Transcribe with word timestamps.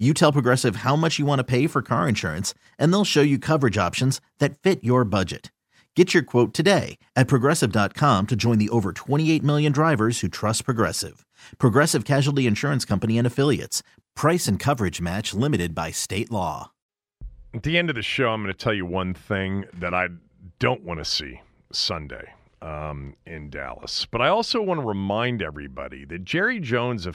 You 0.00 0.12
tell 0.12 0.32
Progressive 0.32 0.76
how 0.76 0.96
much 0.96 1.20
you 1.20 1.24
want 1.24 1.38
to 1.38 1.44
pay 1.44 1.68
for 1.68 1.80
car 1.80 2.08
insurance, 2.08 2.52
and 2.80 2.92
they'll 2.92 3.04
show 3.04 3.22
you 3.22 3.38
coverage 3.38 3.78
options 3.78 4.20
that 4.40 4.58
fit 4.58 4.82
your 4.82 5.04
budget. 5.04 5.52
Get 5.94 6.12
your 6.12 6.24
quote 6.24 6.52
today 6.52 6.98
at 7.14 7.28
progressive.com 7.28 8.26
to 8.26 8.34
join 8.34 8.58
the 8.58 8.68
over 8.70 8.92
28 8.92 9.44
million 9.44 9.70
drivers 9.70 10.18
who 10.18 10.28
trust 10.28 10.64
Progressive. 10.64 11.24
Progressive 11.58 12.04
Casualty 12.04 12.48
Insurance 12.48 12.84
Company 12.84 13.18
and 13.18 13.26
Affiliates. 13.26 13.84
Price 14.16 14.48
and 14.48 14.58
coverage 14.58 15.00
match 15.00 15.32
limited 15.32 15.76
by 15.76 15.92
state 15.92 16.32
law. 16.32 16.72
At 17.54 17.62
the 17.62 17.78
end 17.78 17.88
of 17.88 17.94
the 17.94 18.02
show, 18.02 18.30
I'm 18.30 18.42
going 18.42 18.52
to 18.52 18.58
tell 18.58 18.74
you 18.74 18.84
one 18.84 19.14
thing 19.14 19.66
that 19.74 19.94
I 19.94 20.08
don't 20.58 20.82
want 20.82 20.98
to 20.98 21.04
see 21.04 21.40
Sunday 21.70 22.32
um, 22.60 23.14
in 23.26 23.50
Dallas. 23.50 24.06
But 24.10 24.20
I 24.22 24.28
also 24.28 24.60
want 24.60 24.80
to 24.80 24.86
remind 24.86 25.40
everybody 25.40 26.04
that 26.06 26.24
Jerry 26.24 26.58
Jones 26.58 27.06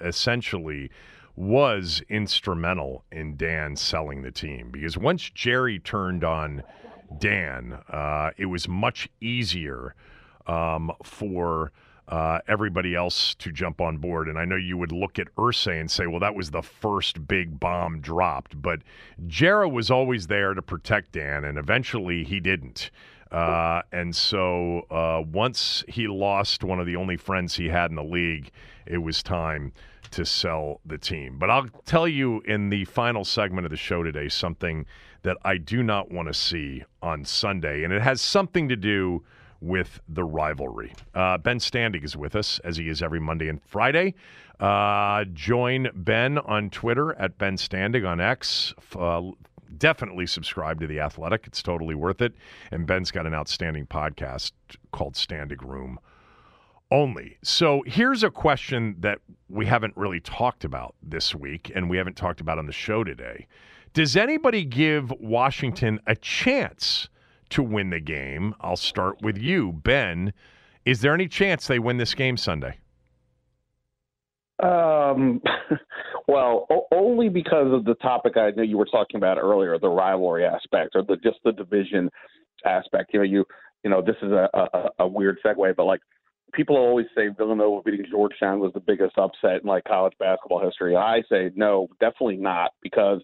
essentially 0.00 0.90
was 1.36 2.02
instrumental 2.08 3.04
in 3.10 3.36
Dan 3.36 3.76
selling 3.76 4.22
the 4.22 4.30
team 4.30 4.70
because 4.70 4.96
once 4.96 5.30
Jerry 5.30 5.78
turned 5.78 6.22
on 6.22 6.62
Dan, 7.18 7.78
uh, 7.88 8.30
it 8.36 8.46
was 8.46 8.68
much 8.68 9.08
easier 9.20 9.94
um, 10.46 10.92
for 11.02 11.72
uh, 12.06 12.38
everybody 12.46 12.94
else 12.94 13.34
to 13.36 13.50
jump 13.50 13.80
on 13.80 13.96
board. 13.96 14.28
And 14.28 14.38
I 14.38 14.44
know 14.44 14.56
you 14.56 14.76
would 14.76 14.92
look 14.92 15.18
at 15.18 15.34
Irsay 15.36 15.80
and 15.80 15.90
say, 15.90 16.06
well, 16.06 16.20
that 16.20 16.34
was 16.34 16.50
the 16.50 16.62
first 16.62 17.26
big 17.26 17.58
bomb 17.58 18.00
dropped. 18.00 18.60
But 18.60 18.80
Jerry 19.26 19.68
was 19.68 19.90
always 19.90 20.26
there 20.26 20.54
to 20.54 20.62
protect 20.62 21.12
Dan, 21.12 21.44
and 21.44 21.58
eventually 21.58 22.24
he 22.24 22.40
didn't. 22.40 22.90
Uh, 23.30 23.82
and 23.90 24.14
so 24.14 24.86
uh, 24.90 25.22
once 25.32 25.82
he 25.88 26.06
lost 26.06 26.62
one 26.62 26.78
of 26.78 26.86
the 26.86 26.94
only 26.94 27.16
friends 27.16 27.56
he 27.56 27.68
had 27.68 27.90
in 27.90 27.96
the 27.96 28.04
league, 28.04 28.50
it 28.86 28.98
was 28.98 29.22
time 29.22 29.72
to 30.14 30.24
sell 30.24 30.80
the 30.86 30.96
team. 30.96 31.38
But 31.38 31.50
I'll 31.50 31.68
tell 31.86 32.06
you 32.06 32.40
in 32.42 32.70
the 32.70 32.84
final 32.84 33.24
segment 33.24 33.66
of 33.66 33.70
the 33.70 33.76
show 33.76 34.02
today 34.02 34.28
something 34.28 34.86
that 35.22 35.36
I 35.44 35.56
do 35.56 35.82
not 35.82 36.10
want 36.10 36.28
to 36.28 36.34
see 36.34 36.84
on 37.02 37.24
Sunday, 37.24 37.82
and 37.82 37.92
it 37.92 38.02
has 38.02 38.20
something 38.20 38.68
to 38.68 38.76
do 38.76 39.24
with 39.60 40.00
the 40.08 40.22
rivalry. 40.22 40.92
Uh, 41.14 41.38
ben 41.38 41.58
Standig 41.58 42.04
is 42.04 42.16
with 42.16 42.36
us, 42.36 42.60
as 42.60 42.76
he 42.76 42.88
is 42.88 43.02
every 43.02 43.18
Monday 43.18 43.48
and 43.48 43.60
Friday. 43.62 44.14
Uh, 44.60 45.24
join 45.32 45.88
Ben 45.94 46.38
on 46.38 46.70
Twitter 46.70 47.14
at 47.16 47.38
Ben 47.38 47.56
Standig 47.56 48.06
on 48.06 48.20
X. 48.20 48.72
Uh, 48.96 49.30
definitely 49.78 50.26
subscribe 50.26 50.80
to 50.80 50.86
The 50.86 51.00
Athletic. 51.00 51.46
It's 51.46 51.62
totally 51.62 51.94
worth 51.94 52.22
it. 52.22 52.34
And 52.70 52.86
Ben's 52.86 53.10
got 53.10 53.26
an 53.26 53.34
outstanding 53.34 53.86
podcast 53.86 54.52
called 54.92 55.14
Standig 55.14 55.62
Room 55.62 55.98
only. 56.90 57.38
So 57.42 57.82
here's 57.86 58.22
a 58.22 58.30
question 58.30 58.96
that 59.00 59.18
we 59.48 59.66
haven't 59.66 59.96
really 59.96 60.20
talked 60.20 60.64
about 60.64 60.94
this 61.02 61.34
week 61.34 61.70
and 61.74 61.88
we 61.88 61.96
haven't 61.96 62.16
talked 62.16 62.40
about 62.40 62.58
on 62.58 62.66
the 62.66 62.72
show 62.72 63.04
today. 63.04 63.46
Does 63.92 64.16
anybody 64.16 64.64
give 64.64 65.12
Washington 65.20 66.00
a 66.06 66.16
chance 66.16 67.08
to 67.50 67.62
win 67.62 67.90
the 67.90 68.00
game? 68.00 68.54
I'll 68.60 68.76
start 68.76 69.22
with 69.22 69.38
you, 69.38 69.72
Ben. 69.72 70.32
Is 70.84 71.00
there 71.00 71.14
any 71.14 71.28
chance 71.28 71.66
they 71.66 71.78
win 71.78 71.96
this 71.96 72.14
game 72.14 72.36
Sunday? 72.36 72.78
Um, 74.62 75.40
well, 76.28 76.66
o- 76.70 76.86
only 76.92 77.28
because 77.28 77.72
of 77.72 77.84
the 77.84 77.94
topic 77.96 78.36
I 78.36 78.50
know 78.50 78.62
you 78.62 78.78
were 78.78 78.86
talking 78.86 79.16
about 79.16 79.38
earlier, 79.38 79.78
the 79.78 79.88
rivalry 79.88 80.44
aspect 80.44 80.90
or 80.94 81.02
the 81.02 81.16
just 81.16 81.38
the 81.44 81.52
division 81.52 82.10
aspect. 82.64 83.10
You 83.12 83.20
know, 83.20 83.24
you 83.24 83.44
you 83.82 83.90
know, 83.90 84.02
this 84.02 84.16
is 84.22 84.32
a, 84.32 84.48
a, 84.54 84.88
a 85.00 85.06
weird 85.06 85.38
segue, 85.44 85.76
but 85.76 85.84
like 85.84 86.00
people 86.54 86.76
always 86.76 87.06
say 87.14 87.28
Villanova 87.28 87.82
beating 87.82 88.06
Georgetown 88.10 88.60
was 88.60 88.72
the 88.72 88.80
biggest 88.80 89.18
upset 89.18 89.62
in 89.62 89.68
like 89.68 89.84
college 89.84 90.14
basketball 90.18 90.64
history. 90.64 90.96
I 90.96 91.22
say 91.30 91.50
no, 91.54 91.88
definitely 92.00 92.36
not 92.36 92.70
because 92.82 93.20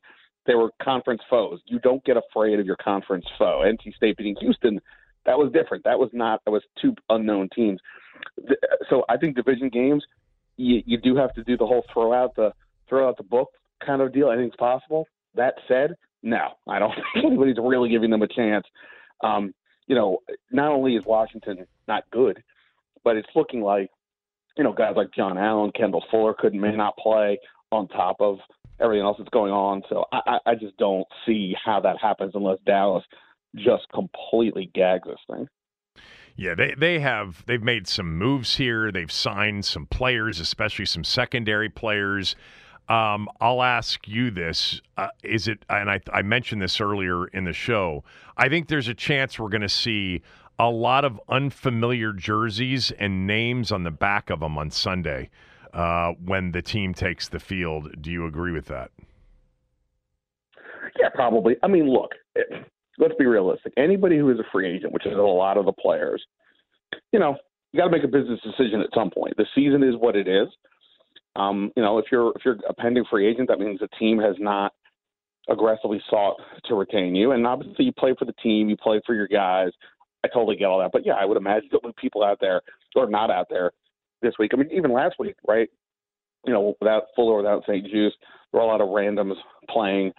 they 0.46 0.54
were 0.54 0.70
conference 0.82 1.22
foes. 1.30 1.60
You 1.66 1.78
don't 1.78 2.04
get 2.04 2.16
afraid 2.16 2.58
of 2.58 2.66
your 2.66 2.76
conference 2.76 3.24
foe. 3.38 3.62
NC 3.64 3.94
State 3.94 4.16
beating 4.16 4.36
Houston, 4.40 4.80
that 5.26 5.38
was 5.38 5.52
different. 5.52 5.84
That 5.84 5.98
was 5.98 6.10
not. 6.12 6.40
That 6.44 6.50
was 6.50 6.62
two 6.80 6.94
unknown 7.08 7.48
teams. 7.54 7.80
So 8.88 9.04
I 9.08 9.16
think 9.16 9.36
division 9.36 9.68
games, 9.68 10.04
you, 10.56 10.82
you 10.84 10.98
do 10.98 11.16
have 11.16 11.32
to 11.34 11.44
do 11.44 11.56
the 11.56 11.66
whole 11.66 11.84
throw 11.92 12.12
out 12.12 12.34
the 12.36 12.52
throw 12.88 13.08
out 13.08 13.16
the 13.16 13.22
book 13.22 13.48
kind 13.84 14.02
of 14.02 14.12
deal. 14.12 14.30
It's 14.30 14.56
possible. 14.56 15.06
That 15.34 15.54
said, 15.68 15.94
no, 16.22 16.48
I 16.68 16.78
don't 16.78 16.92
think 17.14 17.26
anybody's 17.26 17.56
really 17.62 17.90
giving 17.90 18.10
them 18.10 18.22
a 18.22 18.28
chance. 18.28 18.66
Um, 19.22 19.54
you 19.86 19.94
know, 19.94 20.18
not 20.50 20.70
only 20.72 20.96
is 20.96 21.04
Washington 21.04 21.66
not 21.86 22.04
good, 22.10 22.42
but 23.04 23.16
it's 23.16 23.28
looking 23.34 23.62
like, 23.62 23.88
you 24.56 24.64
know, 24.64 24.72
guys 24.72 24.94
like 24.96 25.08
John 25.14 25.38
Allen, 25.38 25.72
Kendall 25.76 26.04
Fuller 26.10 26.34
could 26.38 26.54
may 26.54 26.74
not 26.74 26.96
play 26.96 27.38
on 27.72 27.88
top 27.88 28.16
of 28.20 28.38
everything 28.80 29.04
else 29.04 29.16
that's 29.18 29.30
going 29.30 29.52
on. 29.52 29.82
So 29.88 30.04
I, 30.12 30.38
I 30.46 30.54
just 30.54 30.76
don't 30.76 31.06
see 31.26 31.54
how 31.64 31.80
that 31.80 31.96
happens 32.00 32.32
unless 32.34 32.58
Dallas 32.66 33.04
just 33.56 33.84
completely 33.94 34.70
gags 34.74 35.06
this 35.06 35.18
thing. 35.28 35.48
Yeah, 36.36 36.54
they 36.54 36.74
they 36.76 37.00
have 37.00 37.44
they've 37.46 37.62
made 37.62 37.86
some 37.86 38.16
moves 38.16 38.56
here. 38.56 38.90
They've 38.90 39.12
signed 39.12 39.64
some 39.64 39.86
players, 39.86 40.40
especially 40.40 40.86
some 40.86 41.04
secondary 41.04 41.68
players. 41.68 42.34
um, 42.88 43.28
I'll 43.40 43.62
ask 43.62 44.08
you 44.08 44.30
this: 44.30 44.80
uh, 44.96 45.08
Is 45.22 45.48
it? 45.48 45.64
And 45.68 45.90
I, 45.90 46.00
I 46.12 46.22
mentioned 46.22 46.62
this 46.62 46.80
earlier 46.80 47.26
in 47.26 47.44
the 47.44 47.52
show. 47.52 48.04
I 48.36 48.48
think 48.48 48.68
there's 48.68 48.88
a 48.88 48.94
chance 48.94 49.38
we're 49.38 49.48
going 49.48 49.60
to 49.60 49.68
see 49.68 50.22
a 50.60 50.68
lot 50.68 51.06
of 51.06 51.18
unfamiliar 51.26 52.12
jerseys 52.12 52.90
and 52.98 53.26
names 53.26 53.72
on 53.72 53.82
the 53.82 53.90
back 53.90 54.28
of 54.28 54.40
them 54.40 54.58
on 54.58 54.70
Sunday 54.70 55.30
uh, 55.72 56.12
when 56.22 56.52
the 56.52 56.60
team 56.60 56.92
takes 56.92 57.28
the 57.28 57.40
field. 57.40 57.90
Do 57.98 58.10
you 58.10 58.26
agree 58.26 58.52
with 58.52 58.66
that? 58.66 58.90
Yeah, 61.00 61.08
probably. 61.14 61.56
I 61.62 61.66
mean, 61.66 61.88
look, 61.88 62.10
let's 62.98 63.14
be 63.18 63.24
realistic. 63.24 63.72
Anybody 63.78 64.18
who 64.18 64.30
is 64.30 64.38
a 64.38 64.44
free 64.52 64.70
agent, 64.70 64.92
which 64.92 65.06
is 65.06 65.14
a 65.14 65.22
lot 65.22 65.56
of 65.56 65.64
the 65.64 65.72
players, 65.72 66.22
you 67.10 67.18
know, 67.18 67.36
you 67.72 67.80
got 67.80 67.86
to 67.86 67.90
make 67.90 68.04
a 68.04 68.08
business 68.08 68.38
decision 68.42 68.82
at 68.82 68.88
some 68.94 69.10
point. 69.10 69.38
The 69.38 69.46
season 69.54 69.82
is 69.82 69.94
what 69.96 70.14
it 70.14 70.28
is. 70.28 70.48
Um, 71.36 71.72
you 71.74 71.82
know, 71.82 71.96
if 71.96 72.06
you're 72.12 72.32
if 72.36 72.42
you're 72.44 72.58
a 72.68 72.74
pending 72.74 73.04
free 73.08 73.26
agent, 73.26 73.48
that 73.48 73.60
means 73.60 73.80
the 73.80 73.88
team 73.98 74.18
has 74.18 74.34
not 74.38 74.74
aggressively 75.48 76.02
sought 76.10 76.36
to 76.66 76.74
retain 76.74 77.14
you. 77.14 77.32
And 77.32 77.46
obviously, 77.46 77.86
you 77.86 77.92
play 77.92 78.14
for 78.18 78.26
the 78.26 78.34
team, 78.42 78.68
you 78.68 78.76
play 78.76 79.00
for 79.06 79.14
your 79.14 79.28
guys. 79.28 79.70
I 80.24 80.28
totally 80.28 80.56
get 80.56 80.66
all 80.66 80.78
that. 80.80 80.92
But 80.92 81.06
yeah, 81.06 81.14
I 81.14 81.24
would 81.24 81.36
imagine 81.36 81.68
there'll 81.70 81.92
be 81.92 82.00
people 82.00 82.22
out 82.22 82.38
there 82.40 82.62
or 82.94 83.08
not 83.08 83.30
out 83.30 83.46
there 83.48 83.72
this 84.22 84.34
week. 84.38 84.52
I 84.52 84.56
mean, 84.56 84.70
even 84.72 84.92
last 84.92 85.16
week, 85.18 85.36
right? 85.46 85.68
You 86.46 86.52
know, 86.52 86.74
without 86.80 87.04
Fuller, 87.16 87.36
without 87.36 87.64
St-Juste, 87.66 88.16
there 88.52 88.60
were 88.60 88.60
a 88.60 88.66
lot 88.66 88.80
of 88.80 88.88
randoms 88.88 89.36
playing 89.68 90.12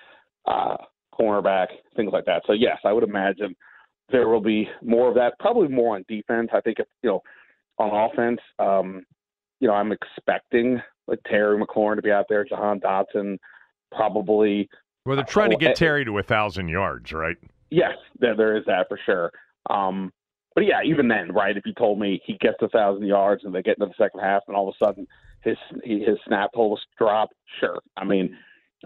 uh, 0.45 0.77
cornerback, 1.19 1.67
things 1.95 2.11
like 2.13 2.25
that. 2.25 2.43
So 2.47 2.53
yes, 2.53 2.77
I 2.85 2.93
would 2.93 3.03
imagine 3.03 3.55
there 4.11 4.27
will 4.27 4.41
be 4.41 4.67
more 4.81 5.09
of 5.09 5.15
that. 5.15 5.33
Probably 5.39 5.67
more 5.67 5.95
on 5.95 6.05
defense. 6.07 6.49
I 6.53 6.61
think 6.61 6.79
if 6.79 6.87
you 7.01 7.09
know 7.09 7.21
on 7.77 8.09
offense, 8.11 8.39
um, 8.59 9.05
you 9.59 9.67
know, 9.67 9.73
I'm 9.73 9.91
expecting 9.91 10.81
like 11.07 11.19
Terry 11.27 11.59
McLaurin 11.59 11.95
to 11.95 12.01
be 12.01 12.11
out 12.11 12.25
there, 12.29 12.43
Jahan 12.43 12.79
Dotson, 12.79 13.37
probably. 13.91 14.69
Well, 15.05 15.15
they're 15.15 15.25
trying 15.25 15.49
to 15.51 15.57
get 15.57 15.75
Terry 15.75 16.05
to 16.05 16.17
a 16.19 16.23
thousand 16.23 16.67
yards, 16.67 17.11
right? 17.11 17.37
Yes, 17.69 17.93
there 18.19 18.35
there 18.35 18.57
is 18.57 18.65
that 18.65 18.87
for 18.87 18.99
sure. 19.05 19.31
Um, 19.69 20.11
but 20.55 20.65
yeah, 20.65 20.81
even 20.85 21.07
then, 21.07 21.31
right? 21.31 21.55
If 21.55 21.65
you 21.65 21.73
told 21.73 21.99
me 21.99 22.21
he 22.25 22.37
gets 22.39 22.57
a 22.61 22.69
thousand 22.69 23.05
yards 23.05 23.43
and 23.45 23.55
they 23.55 23.61
get 23.61 23.77
into 23.79 23.85
the 23.87 24.03
second 24.03 24.19
half, 24.19 24.43
and 24.47 24.55
all 24.55 24.67
of 24.67 24.75
a 24.79 24.85
sudden 24.85 25.07
his 25.43 25.57
his 25.83 26.17
snap 26.27 26.51
totals 26.53 26.81
drop, 26.97 27.29
sure. 27.59 27.79
I 27.97 28.03
mean, 28.03 28.35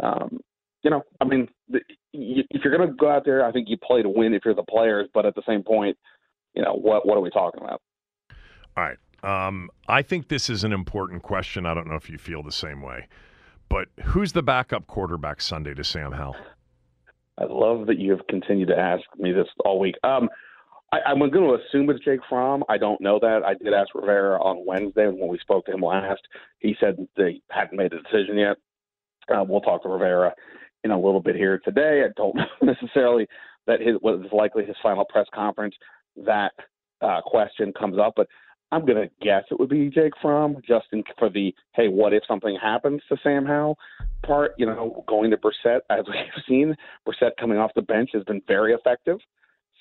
um, 0.02 0.40
you 0.84 0.92
know, 0.92 1.02
I 1.20 1.26
mean, 1.26 1.48
the, 1.70 1.80
you, 2.12 2.44
if 2.52 2.64
you're 2.64 2.76
going 2.76 2.88
to 2.88 2.96
go 2.96 3.10
out 3.10 3.26
there, 3.26 3.44
I 3.44 3.52
think 3.52 3.68
you 3.70 3.78
play 3.78 4.04
to 4.04 4.10
win 4.10 4.34
if 4.34 4.44
you're 4.46 4.54
the 4.54 4.64
players. 4.64 5.10
But 5.14 5.26
at 5.26 5.34
the 5.36 5.42
same 5.48 5.64
point, 5.64 5.98
you 6.54 6.62
know, 6.62 6.74
what 6.74 7.08
what 7.08 7.18
are 7.18 7.22
we 7.22 7.32
talking 7.32 7.64
about? 7.64 7.82
All 8.78 8.84
right. 8.84 8.98
Um, 9.24 9.72
I 9.88 10.04
think 10.04 10.28
this 10.28 10.50
is 10.50 10.64
an 10.64 10.72
important 10.72 11.24
question. 11.24 11.66
I 11.66 11.74
don't 11.74 11.88
know 11.88 11.96
if 11.96 12.10
you 12.10 12.20
feel 12.20 12.44
the 12.44 12.52
same 12.52 12.82
way, 12.82 13.08
but 13.70 13.88
who's 14.04 14.34
the 14.34 14.44
backup 14.44 14.86
quarterback 14.86 15.42
Sunday 15.42 15.74
to 15.74 15.84
Sam 15.84 16.12
Howell? 16.12 16.36
I 17.40 17.46
love 17.46 17.88
that 17.88 17.98
you 17.98 18.12
have 18.12 18.28
continued 18.28 18.68
to 18.68 18.78
ask 18.78 19.04
me 19.18 19.32
this 19.32 19.48
all 19.66 19.80
week. 19.80 19.96
Um, 20.04 20.30
I, 20.92 21.12
am 21.12 21.20
going 21.20 21.32
to 21.32 21.56
assume 21.56 21.90
it's 21.90 22.04
Jake 22.04 22.22
Fromm. 22.30 22.64
I 22.70 22.78
don't 22.78 23.02
know 23.02 23.20
that. 23.20 23.42
I 23.46 23.54
did 23.56 23.74
ask 23.74 23.94
Rivera 23.94 24.42
on 24.42 24.66
Wednesday 24.66 25.08
when 25.08 25.28
we 25.28 25.40
spoke 25.40 25.66
to 25.66 25.74
him 25.74 25.82
last. 25.82 26.22
He 26.60 26.76
said 26.80 26.96
they 27.18 27.42
hadn't 27.50 27.78
made 27.78 27.94
a 27.94 28.02
decision 28.02 28.38
yet. 28.38 28.58
Uh, 29.28 29.44
we'll 29.44 29.62
talk 29.62 29.84
to 29.84 29.90
Rivera 29.90 30.34
in 30.84 30.92
a 30.92 31.00
little 31.00 31.22
bit 31.22 31.36
here 31.36 31.60
today. 31.66 32.04
I 32.06 32.12
don't 32.16 32.36
know 32.36 32.46
necessarily 32.62 33.28
that 33.68 33.82
his 33.82 33.96
was 34.02 34.26
likely 34.32 34.66
his 34.66 34.76
final 34.82 35.06
press 35.06 35.26
conference 35.34 35.76
that 36.18 36.54
uh, 37.02 37.22
question 37.22 37.74
comes 37.74 37.98
up, 37.98 38.14
but 38.16 38.28
I'm 38.72 38.86
going 38.86 39.02
to 39.02 39.10
guess 39.22 39.44
it 39.52 39.60
would 39.60 39.70
be 39.70 39.90
Jake 39.90 40.14
Fromm 40.22 40.58
just 40.68 40.88
in, 40.92 41.04
for 41.18 41.30
the 41.30 41.54
hey, 41.74 41.88
what 41.88 42.14
if 42.14 42.24
something 42.28 42.58
happens 42.62 43.02
to 43.10 43.18
Sam 43.24 43.46
Howell 43.46 43.78
part? 44.26 44.54
You 44.58 44.66
know, 44.66 45.04
going 45.08 45.32
to 45.32 45.38
Brissett 45.38 45.80
as 45.90 46.06
we've 46.08 46.44
seen, 46.48 46.76
Brissett 47.08 47.32
coming 47.40 47.58
off 47.58 47.72
the 47.76 47.82
bench 47.82 48.12
has 48.14 48.24
been 48.24 48.42
very 48.48 48.74
effective. 48.74 49.18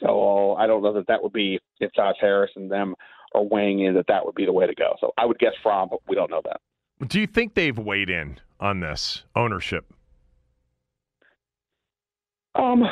So 0.01 0.55
I 0.55 0.67
don't 0.67 0.83
know 0.83 0.93
that 0.95 1.07
that 1.09 1.23
would 1.23 1.33
be 1.33 1.59
if 1.81 1.93
Josh 1.95 2.17
Harris 2.21 2.51
and 2.57 2.71
them 2.71 2.95
are 3.35 3.43
weighing 3.43 3.81
in 3.81 3.95
that 3.95 4.07
that 4.09 4.25
would 4.25 4.35
be 4.35 4.45
the 4.45 4.53
way 4.53 4.67
to 4.67 4.75
go. 4.75 4.95
So 5.01 5.13
I 5.19 5.27
would 5.27 5.39
guess 5.39 5.53
Fromm, 5.63 5.89
but 5.91 6.01
we 6.09 6.15
don't 6.15 6.31
know 6.31 6.43
that. 6.45 6.61
Do 7.09 7.21
you 7.21 7.27
think 7.27 7.55
they've 7.55 7.77
weighed 7.77 8.11
in 8.11 8.39
on 8.61 8.81
this 8.81 9.25
ownership? 9.35 9.93
Um, 12.55 12.85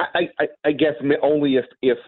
I, 0.00 0.28
I, 0.40 0.46
I 0.64 0.72
guess 0.72 0.94
only 1.22 1.56
if 1.56 1.66
if 1.82 1.98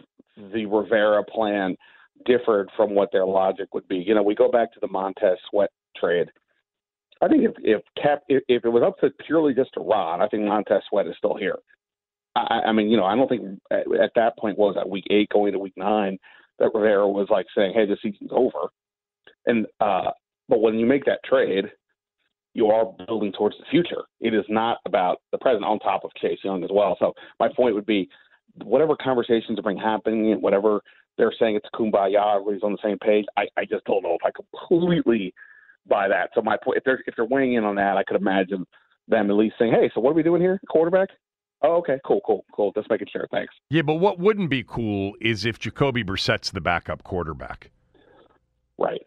the 0.52 0.66
Rivera 0.66 1.22
plan 1.24 1.76
differed 2.24 2.70
from 2.76 2.94
what 2.94 3.10
their 3.12 3.26
logic 3.26 3.74
would 3.74 3.86
be. 3.88 3.96
You 3.96 4.14
know, 4.14 4.22
we 4.22 4.34
go 4.34 4.50
back 4.50 4.72
to 4.72 4.80
the 4.80 4.88
Montez 4.88 5.38
Sweat 5.50 5.70
trade. 5.96 6.28
I 7.20 7.28
think 7.28 7.44
if 7.44 7.52
if 7.58 7.82
Cap 8.02 8.22
if, 8.28 8.42
if 8.48 8.64
it 8.64 8.68
was 8.68 8.82
up 8.82 8.98
to 8.98 9.10
purely 9.26 9.54
just 9.54 9.74
to 9.74 9.80
Ron, 9.80 10.22
I 10.22 10.28
think 10.28 10.44
Montez 10.44 10.82
Sweat 10.88 11.06
is 11.06 11.14
still 11.18 11.36
here. 11.36 11.58
I, 12.48 12.60
I 12.68 12.72
mean, 12.72 12.90
you 12.90 12.96
know, 12.96 13.04
I 13.04 13.16
don't 13.16 13.28
think 13.28 13.60
at, 13.70 13.86
at 14.00 14.12
that 14.16 14.38
point 14.38 14.58
was 14.58 14.76
at 14.78 14.88
week 14.88 15.04
eight 15.10 15.28
going 15.30 15.52
to 15.52 15.58
week 15.58 15.74
nine 15.76 16.18
that 16.58 16.70
Rivera 16.74 17.08
was 17.08 17.28
like 17.30 17.46
saying, 17.56 17.72
"Hey, 17.74 17.86
the 17.86 17.96
season's 18.02 18.30
over." 18.32 18.68
And 19.46 19.66
uh, 19.80 20.10
but 20.48 20.60
when 20.60 20.78
you 20.78 20.86
make 20.86 21.04
that 21.04 21.24
trade, 21.24 21.66
you 22.54 22.66
are 22.68 22.92
building 23.06 23.32
towards 23.32 23.56
the 23.58 23.64
future. 23.70 24.02
It 24.20 24.34
is 24.34 24.44
not 24.48 24.78
about 24.86 25.18
the 25.32 25.38
present 25.38 25.64
on 25.64 25.78
top 25.78 26.04
of 26.04 26.10
Chase 26.20 26.38
Young 26.42 26.64
as 26.64 26.70
well. 26.72 26.96
So 26.98 27.12
my 27.38 27.48
point 27.54 27.74
would 27.74 27.86
be, 27.86 28.08
whatever 28.64 28.96
conversations 28.96 29.58
are 29.62 29.74
happening, 29.76 30.40
whatever 30.40 30.80
they're 31.16 31.34
saying 31.38 31.56
it's 31.56 31.68
kumbaya, 31.74 32.36
everybody's 32.36 32.62
on 32.62 32.72
the 32.72 32.78
same 32.82 32.98
page. 32.98 33.26
I, 33.36 33.46
I 33.56 33.64
just 33.64 33.84
don't 33.84 34.02
know 34.02 34.16
if 34.20 34.24
I 34.24 34.30
completely 34.30 35.34
buy 35.88 36.08
that. 36.08 36.30
So 36.34 36.42
my 36.42 36.56
point, 36.62 36.78
if 36.78 36.84
they're 36.84 37.02
if 37.06 37.14
they're 37.16 37.24
weighing 37.24 37.54
in 37.54 37.64
on 37.64 37.76
that, 37.76 37.96
I 37.96 38.04
could 38.04 38.20
imagine 38.20 38.66
them 39.08 39.30
at 39.30 39.36
least 39.36 39.56
saying, 39.58 39.72
"Hey, 39.72 39.90
so 39.94 40.00
what 40.00 40.10
are 40.10 40.14
we 40.14 40.22
doing 40.22 40.40
here? 40.40 40.60
Quarterback? 40.68 41.08
Oh, 41.62 41.76
okay, 41.78 41.98
cool, 42.06 42.20
cool, 42.24 42.44
cool. 42.52 42.72
Just 42.72 42.88
making 42.90 43.08
sure. 43.12 43.26
Thanks." 43.30 43.54
Yeah, 43.70 43.82
but 43.82 43.94
what 43.94 44.18
wouldn't 44.18 44.50
be 44.50 44.64
cool 44.66 45.14
is 45.20 45.44
if 45.44 45.58
Jacoby 45.58 46.02
Brissett's 46.02 46.50
the 46.50 46.60
backup 46.60 47.02
quarterback. 47.02 47.70
Right. 48.78 49.02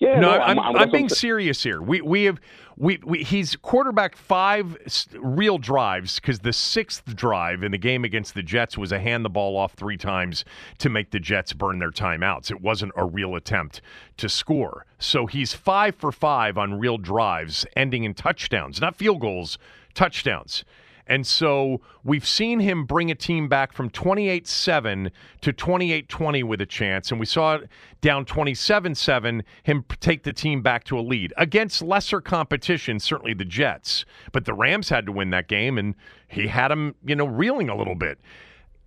Yeah, 0.00 0.18
no, 0.18 0.32
no 0.32 0.40
I'm, 0.40 0.58
I'm, 0.58 0.76
I'm, 0.76 0.90
being 0.90 1.10
serious 1.10 1.62
here. 1.62 1.82
We 1.82 2.00
we 2.00 2.24
have 2.24 2.40
we, 2.78 2.98
we 3.04 3.22
he's 3.22 3.54
quarterback 3.56 4.16
five 4.16 4.78
real 5.18 5.58
drives 5.58 6.18
because 6.18 6.38
the 6.38 6.54
sixth 6.54 7.14
drive 7.14 7.62
in 7.62 7.70
the 7.70 7.78
game 7.78 8.02
against 8.02 8.32
the 8.32 8.42
Jets 8.42 8.78
was 8.78 8.92
a 8.92 8.98
hand 8.98 9.26
the 9.26 9.28
ball 9.28 9.58
off 9.58 9.74
three 9.74 9.98
times 9.98 10.46
to 10.78 10.88
make 10.88 11.10
the 11.10 11.20
Jets 11.20 11.52
burn 11.52 11.78
their 11.78 11.90
timeouts. 11.90 12.50
It 12.50 12.62
wasn't 12.62 12.92
a 12.96 13.04
real 13.04 13.36
attempt 13.36 13.82
to 14.16 14.30
score. 14.30 14.86
So 14.98 15.26
he's 15.26 15.52
five 15.52 15.94
for 15.96 16.10
five 16.10 16.56
on 16.56 16.78
real 16.78 16.96
drives, 16.96 17.66
ending 17.76 18.04
in 18.04 18.14
touchdowns, 18.14 18.80
not 18.80 18.96
field 18.96 19.20
goals, 19.20 19.58
touchdowns. 19.92 20.64
And 21.10 21.26
so 21.26 21.80
we've 22.04 22.26
seen 22.26 22.60
him 22.60 22.84
bring 22.84 23.10
a 23.10 23.16
team 23.16 23.48
back 23.48 23.72
from 23.72 23.90
28 23.90 24.46
7 24.46 25.10
to 25.40 25.52
28 25.52 26.08
20 26.08 26.42
with 26.44 26.60
a 26.60 26.66
chance. 26.66 27.10
And 27.10 27.18
we 27.18 27.26
saw 27.26 27.56
it 27.56 27.68
down 28.00 28.24
27 28.24 28.94
7, 28.94 29.42
him 29.64 29.84
take 29.98 30.22
the 30.22 30.32
team 30.32 30.62
back 30.62 30.84
to 30.84 30.96
a 30.96 31.02
lead 31.02 31.34
against 31.36 31.82
lesser 31.82 32.20
competition, 32.20 33.00
certainly 33.00 33.34
the 33.34 33.44
Jets. 33.44 34.04
But 34.30 34.44
the 34.44 34.54
Rams 34.54 34.88
had 34.88 35.04
to 35.06 35.12
win 35.12 35.30
that 35.30 35.48
game, 35.48 35.78
and 35.78 35.96
he 36.28 36.46
had 36.46 36.68
them, 36.68 36.94
you 37.04 37.16
know, 37.16 37.26
reeling 37.26 37.68
a 37.68 37.76
little 37.76 37.96
bit. 37.96 38.20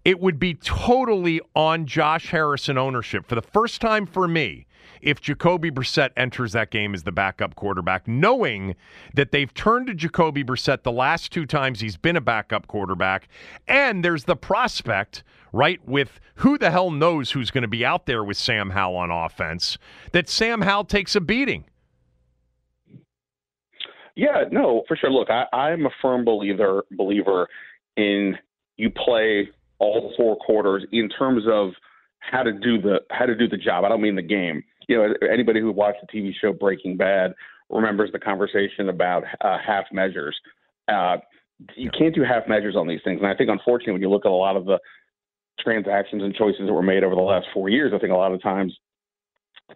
It 0.05 0.21
would 0.21 0.39
be 0.39 0.53
totally 0.53 1.41
on 1.57 1.85
Josh 1.85 2.29
Harrison 2.29 2.77
ownership 2.77 3.27
for 3.27 3.35
the 3.35 3.41
first 3.41 3.81
time 3.81 4.05
for 4.05 4.29
me 4.29 4.65
if 5.03 5.21
Jacoby 5.21 5.69
Brissett 5.69 6.11
enters 6.17 6.53
that 6.53 6.71
game 6.71 6.93
as 6.93 7.03
the 7.03 7.11
backup 7.11 7.55
quarterback, 7.55 8.07
knowing 8.07 8.75
that 9.13 9.31
they've 9.31 9.53
turned 9.53 9.87
to 9.87 9.93
Jacoby 9.93 10.43
Brissett 10.43 10.83
the 10.83 10.91
last 10.91 11.31
two 11.31 11.45
times 11.45 11.81
he's 11.81 11.97
been 11.97 12.15
a 12.15 12.21
backup 12.21 12.67
quarterback. 12.67 13.27
And 13.67 14.03
there's 14.03 14.23
the 14.23 14.35
prospect, 14.35 15.23
right, 15.51 15.85
with 15.87 16.19
who 16.35 16.57
the 16.57 16.71
hell 16.71 16.91
knows 16.91 17.31
who's 17.31 17.51
going 17.51 17.63
to 17.63 17.67
be 17.67 17.85
out 17.85 18.05
there 18.05 18.23
with 18.23 18.37
Sam 18.37 18.71
Howell 18.71 18.95
on 18.95 19.11
offense, 19.11 19.77
that 20.11 20.29
Sam 20.29 20.61
Howell 20.61 20.85
takes 20.85 21.15
a 21.15 21.21
beating. 21.21 21.65
Yeah, 24.15 24.43
no, 24.51 24.83
for 24.87 24.95
sure. 24.95 25.11
Look, 25.11 25.29
I, 25.29 25.45
I'm 25.55 25.85
a 25.85 25.89
firm 26.01 26.23
believer 26.23 26.85
believer 26.91 27.47
in 27.97 28.37
you 28.77 28.89
play 28.91 29.49
all 29.79 30.13
four 30.15 30.37
quarters 30.37 30.85
in 30.91 31.09
terms 31.09 31.43
of 31.51 31.71
how 32.19 32.43
to 32.43 32.53
do 32.53 32.81
the 32.81 32.99
how 33.09 33.25
to 33.25 33.35
do 33.35 33.47
the 33.47 33.57
job. 33.57 33.83
I 33.83 33.89
don't 33.89 34.01
mean 34.01 34.15
the 34.15 34.21
game 34.21 34.63
you 34.87 34.97
know, 34.97 35.13
anybody 35.31 35.59
who 35.59 35.71
watched 35.71 35.99
the 36.01 36.17
TV 36.17 36.31
show 36.39 36.53
Breaking 36.53 36.97
Bad 36.97 37.33
remembers 37.69 38.11
the 38.11 38.19
conversation 38.19 38.89
about 38.89 39.23
uh, 39.41 39.57
half 39.65 39.85
measures. 39.91 40.35
Uh, 40.87 41.17
you 41.75 41.89
can't 41.97 42.13
do 42.13 42.23
half 42.23 42.47
measures 42.47 42.75
on 42.75 42.87
these 42.87 42.99
things, 43.03 43.19
and 43.21 43.29
I 43.29 43.35
think 43.35 43.49
unfortunately, 43.49 43.93
when 43.93 44.01
you 44.01 44.09
look 44.09 44.25
at 44.25 44.31
a 44.31 44.35
lot 44.35 44.55
of 44.55 44.65
the 44.65 44.79
transactions 45.59 46.23
and 46.23 46.33
choices 46.35 46.61
that 46.65 46.73
were 46.73 46.81
made 46.81 47.03
over 47.03 47.15
the 47.15 47.21
last 47.21 47.47
four 47.53 47.69
years, 47.69 47.93
I 47.95 47.99
think 47.99 48.11
a 48.11 48.15
lot 48.15 48.33
of 48.33 48.41
times 48.41 48.75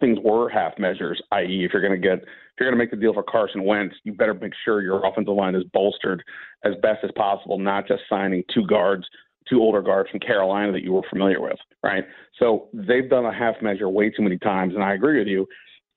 things 0.00 0.18
were 0.22 0.48
half 0.48 0.78
measures. 0.78 1.20
I.e., 1.32 1.64
if 1.64 1.72
you're 1.72 1.82
going 1.82 2.00
to 2.00 2.08
get 2.08 2.18
if 2.18 2.60
you're 2.60 2.70
going 2.70 2.78
to 2.78 2.84
make 2.84 2.90
the 2.90 2.96
deal 2.96 3.14
for 3.14 3.22
Carson 3.22 3.64
Wentz, 3.64 3.94
you 4.02 4.12
better 4.12 4.34
make 4.34 4.52
sure 4.64 4.82
your 4.82 5.06
offensive 5.06 5.34
line 5.34 5.54
is 5.54 5.62
bolstered 5.72 6.22
as 6.64 6.74
best 6.82 7.04
as 7.04 7.10
possible, 7.16 7.58
not 7.58 7.86
just 7.86 8.02
signing 8.08 8.42
two 8.52 8.66
guards 8.66 9.06
two 9.48 9.60
older 9.60 9.82
guards 9.82 10.10
from 10.10 10.20
Carolina 10.20 10.72
that 10.72 10.82
you 10.82 10.92
were 10.92 11.02
familiar 11.08 11.40
with, 11.40 11.58
right? 11.82 12.04
So 12.38 12.68
they've 12.72 13.08
done 13.08 13.24
a 13.24 13.32
half 13.32 13.56
measure 13.62 13.88
way 13.88 14.10
too 14.10 14.22
many 14.22 14.38
times, 14.38 14.74
and 14.74 14.82
I 14.82 14.94
agree 14.94 15.18
with 15.18 15.28
you. 15.28 15.46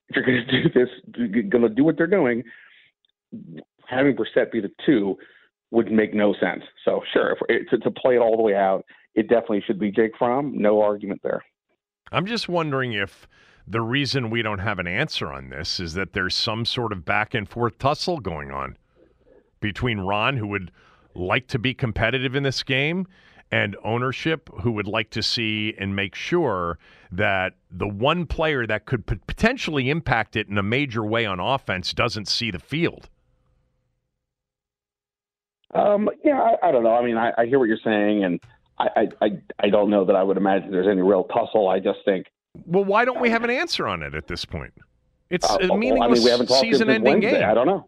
If 0.09 0.15
you're 0.15 0.25
going 0.25 0.45
to 0.47 0.63
do 0.63 0.69
this, 0.73 1.49
going 1.49 1.63
to 1.63 1.69
do 1.69 1.83
what 1.83 1.97
they're 1.97 2.07
doing, 2.07 2.43
having 3.87 4.15
Brissett 4.15 4.51
be 4.51 4.61
the 4.61 4.71
two 4.85 5.17
would 5.71 5.91
make 5.91 6.13
no 6.13 6.33
sense. 6.33 6.63
So 6.83 7.01
sure, 7.13 7.37
if, 7.49 7.69
to, 7.69 7.77
to 7.77 7.91
play 7.91 8.15
it 8.15 8.19
all 8.19 8.35
the 8.35 8.43
way 8.43 8.55
out, 8.55 8.85
it 9.15 9.23
definitely 9.29 9.63
should 9.65 9.79
be 9.79 9.91
Jake 9.91 10.11
Fromm. 10.17 10.53
No 10.55 10.81
argument 10.81 11.21
there. 11.23 11.43
I'm 12.11 12.25
just 12.25 12.49
wondering 12.49 12.93
if 12.93 13.27
the 13.65 13.81
reason 13.81 14.29
we 14.29 14.41
don't 14.41 14.59
have 14.59 14.79
an 14.79 14.87
answer 14.87 15.31
on 15.31 15.49
this 15.49 15.79
is 15.79 15.93
that 15.93 16.13
there's 16.13 16.35
some 16.35 16.65
sort 16.65 16.91
of 16.91 17.05
back 17.05 17.33
and 17.33 17.47
forth 17.47 17.77
tussle 17.77 18.19
going 18.19 18.51
on 18.51 18.77
between 19.61 19.99
Ron, 19.99 20.37
who 20.37 20.47
would 20.47 20.71
like 21.15 21.47
to 21.47 21.59
be 21.59 21.73
competitive 21.73 22.35
in 22.35 22.43
this 22.43 22.63
game, 22.63 23.07
and 23.51 23.75
ownership, 23.83 24.49
who 24.61 24.71
would 24.71 24.87
like 24.87 25.09
to 25.11 25.21
see 25.21 25.73
and 25.77 25.95
make 25.95 26.15
sure 26.15 26.79
that 27.11 27.53
the 27.69 27.87
one 27.87 28.25
player 28.25 28.65
that 28.65 28.85
could 28.85 29.05
potentially 29.05 29.89
impact 29.89 30.35
it 30.35 30.47
in 30.47 30.57
a 30.57 30.63
major 30.63 31.03
way 31.03 31.25
on 31.25 31.39
offense 31.39 31.93
doesn't 31.93 32.27
see 32.27 32.51
the 32.51 32.59
field. 32.59 33.09
Um, 35.73 36.09
yeah, 36.23 36.41
I, 36.41 36.69
I 36.69 36.71
don't 36.71 36.83
know. 36.83 36.95
I 36.95 37.05
mean, 37.05 37.17
I, 37.17 37.31
I 37.37 37.45
hear 37.45 37.59
what 37.59 37.67
you're 37.67 37.77
saying, 37.83 38.23
and 38.23 38.39
I, 38.79 39.07
I, 39.21 39.27
I 39.59 39.69
don't 39.69 39.89
know 39.89 40.05
that 40.05 40.15
I 40.15 40.23
would 40.23 40.37
imagine 40.37 40.71
there's 40.71 40.87
any 40.87 41.01
real 41.01 41.25
tussle. 41.25 41.69
I 41.69 41.79
just 41.79 41.99
think. 42.03 42.27
Well, 42.65 42.83
why 42.83 43.05
don't 43.05 43.21
we 43.21 43.29
have 43.29 43.43
an 43.43 43.49
answer 43.49 43.87
on 43.87 44.03
it 44.03 44.13
at 44.13 44.27
this 44.27 44.43
point? 44.43 44.73
It's 45.29 45.49
uh, 45.49 45.57
a 45.61 45.77
meaningless 45.77 45.99
well, 45.99 46.03
I 46.03 46.13
mean, 46.13 46.23
we 46.23 46.29
haven't 46.29 46.47
talked 46.47 46.61
season-ending 46.61 47.19
game. 47.21 47.43
I 47.43 47.53
don't 47.53 47.67
know. 47.67 47.87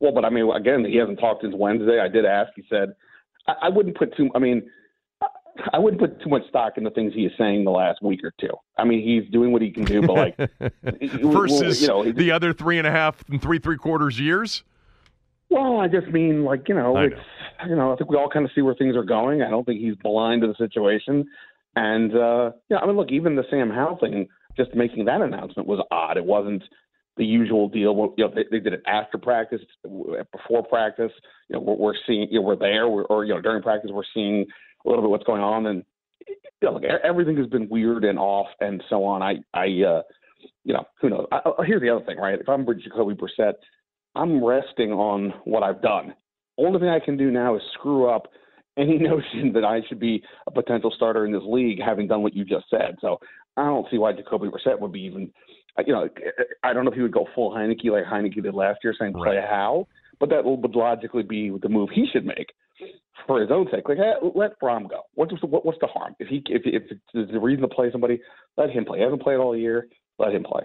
Well, 0.00 0.12
but 0.12 0.24
I 0.24 0.30
mean, 0.30 0.50
again, 0.50 0.84
he 0.84 0.96
hasn't 0.96 1.20
talked 1.20 1.42
since 1.42 1.54
Wednesday. 1.56 2.00
I 2.00 2.08
did 2.08 2.24
ask. 2.24 2.50
He 2.56 2.64
said, 2.68 2.94
I, 3.46 3.54
I 3.62 3.68
wouldn't 3.68 3.96
put 3.96 4.16
too. 4.16 4.30
I 4.34 4.40
mean, 4.40 4.68
I 5.72 5.78
wouldn't 5.78 6.00
put 6.00 6.22
too 6.22 6.28
much 6.28 6.42
stock 6.48 6.74
in 6.76 6.84
the 6.84 6.90
things 6.90 7.12
he 7.14 7.22
is 7.22 7.32
saying 7.38 7.64
the 7.64 7.70
last 7.70 8.02
week 8.02 8.20
or 8.24 8.32
two. 8.40 8.52
I 8.78 8.84
mean, 8.84 9.02
he's 9.02 9.30
doing 9.30 9.52
what 9.52 9.62
he 9.62 9.70
can 9.70 9.84
do, 9.84 10.02
but 10.02 10.12
like 10.12 10.36
versus 11.22 11.82
you 11.82 11.88
know, 11.88 12.10
the 12.10 12.30
other 12.30 12.52
three 12.52 12.78
and 12.78 12.86
a 12.86 12.90
half 12.90 13.22
and 13.28 13.40
three 13.40 13.58
three 13.58 13.76
quarters 13.76 14.18
years. 14.18 14.62
Well, 15.48 15.80
I 15.80 15.88
just 15.88 16.08
mean 16.08 16.44
like 16.44 16.68
you 16.68 16.74
know, 16.74 16.96
I 16.96 17.04
it's 17.06 17.16
know. 17.16 17.68
you 17.68 17.76
know, 17.76 17.92
I 17.92 17.96
think 17.96 18.10
we 18.10 18.16
all 18.16 18.30
kind 18.30 18.44
of 18.44 18.52
see 18.54 18.62
where 18.62 18.74
things 18.74 18.96
are 18.96 19.04
going. 19.04 19.42
I 19.42 19.50
don't 19.50 19.64
think 19.64 19.80
he's 19.80 19.96
blind 19.96 20.42
to 20.42 20.48
the 20.48 20.54
situation, 20.54 21.26
and 21.76 22.14
uh 22.16 22.52
yeah, 22.68 22.78
I 22.78 22.86
mean, 22.86 22.96
look, 22.96 23.10
even 23.10 23.36
the 23.36 23.44
Sam 23.50 23.70
Howell 23.70 23.98
thing, 23.98 24.28
just 24.56 24.74
making 24.74 25.04
that 25.06 25.20
announcement 25.20 25.68
was 25.68 25.84
odd. 25.90 26.16
It 26.16 26.24
wasn't 26.24 26.62
the 27.16 27.24
usual 27.24 27.68
deal. 27.68 28.14
You 28.16 28.24
know, 28.24 28.32
they, 28.34 28.44
they 28.50 28.60
did 28.60 28.72
it 28.72 28.82
after 28.86 29.18
practice, 29.18 29.60
before 29.82 30.64
practice. 30.64 31.12
You 31.48 31.56
know, 31.56 31.60
we're, 31.60 31.74
we're 31.74 31.94
seeing, 32.06 32.28
you 32.30 32.40
know, 32.40 32.46
we're 32.46 32.56
there, 32.56 32.88
we're, 32.88 33.04
or 33.04 33.24
you 33.24 33.34
know, 33.34 33.40
during 33.40 33.62
practice, 33.62 33.90
we're 33.92 34.02
seeing 34.14 34.46
a 34.84 34.88
little 34.88 35.02
bit 35.02 35.10
what's 35.10 35.24
going 35.24 35.42
on, 35.42 35.66
and 35.66 35.84
you 36.28 36.36
know, 36.62 36.74
look, 36.74 36.84
everything 36.84 37.36
has 37.36 37.46
been 37.46 37.68
weird 37.68 38.04
and 38.04 38.18
off 38.18 38.48
and 38.60 38.82
so 38.88 39.04
on. 39.04 39.22
I, 39.22 39.36
I, 39.54 39.64
uh, 39.64 40.02
you 40.64 40.74
know, 40.74 40.84
who 41.00 41.10
knows? 41.10 41.26
I, 41.32 41.40
oh, 41.44 41.54
oh, 41.58 41.62
here's 41.62 41.80
the 41.80 41.90
other 41.90 42.04
thing, 42.04 42.18
right? 42.18 42.38
If 42.38 42.48
I'm 42.48 42.66
Jacoby 42.66 43.14
Brissett 43.14 43.54
I'm 44.14 44.44
resting 44.44 44.92
on 44.92 45.32
what 45.44 45.62
I've 45.62 45.82
done. 45.82 46.14
Only 46.58 46.80
thing 46.80 46.88
I 46.88 47.00
can 47.00 47.16
do 47.16 47.30
now 47.30 47.56
is 47.56 47.62
screw 47.74 48.08
up 48.08 48.28
any 48.76 48.98
notion 48.98 49.52
that 49.54 49.64
I 49.64 49.80
should 49.88 50.00
be 50.00 50.22
a 50.46 50.50
potential 50.50 50.92
starter 50.94 51.24
in 51.24 51.32
this 51.32 51.42
league, 51.46 51.80
having 51.84 52.08
done 52.08 52.22
what 52.22 52.34
you 52.34 52.44
just 52.44 52.66
said. 52.70 52.96
So 53.00 53.18
I 53.56 53.64
don't 53.64 53.86
see 53.90 53.98
why 53.98 54.12
Jacoby 54.12 54.48
Brissett 54.48 54.80
would 54.80 54.92
be 54.92 55.00
even. 55.00 55.32
Uh, 55.78 55.82
you 55.86 55.92
know, 55.92 56.02
uh, 56.02 56.04
uh, 56.04 56.44
I 56.64 56.72
don't 56.72 56.84
know 56.84 56.90
if 56.90 56.96
he 56.96 57.02
would 57.02 57.12
go 57.12 57.26
full 57.34 57.52
Heinicke 57.52 57.90
like 57.90 58.04
Heinicke 58.04 58.42
did 58.42 58.54
last 58.54 58.80
year, 58.82 58.94
saying 58.98 59.12
play 59.12 59.36
right. 59.36 59.48
how, 59.48 59.86
but 60.18 60.28
that 60.30 60.44
would 60.44 60.74
logically 60.74 61.22
be 61.22 61.50
the 61.62 61.68
move 61.68 61.90
he 61.94 62.06
should 62.12 62.26
make 62.26 62.52
for 63.26 63.40
his 63.40 63.50
own 63.50 63.66
sake. 63.70 63.88
Like, 63.88 63.98
hey, 63.98 64.14
let 64.34 64.52
Fromm 64.58 64.86
go. 64.86 65.02
What's 65.14 65.32
the, 65.40 65.46
what's 65.46 65.78
the 65.80 65.86
harm? 65.86 66.14
If 66.18 66.28
he 66.28 66.42
if 66.48 66.62
if 66.64 66.82
it's 66.90 67.32
the 67.32 67.40
reason 67.40 67.62
to 67.62 67.68
play 67.68 67.90
somebody, 67.90 68.20
let 68.56 68.70
him 68.70 68.84
play. 68.84 68.98
He 68.98 69.04
hasn't 69.04 69.22
played 69.22 69.36
all 69.36 69.56
year. 69.56 69.88
Let 70.18 70.34
him 70.34 70.44
play. 70.44 70.62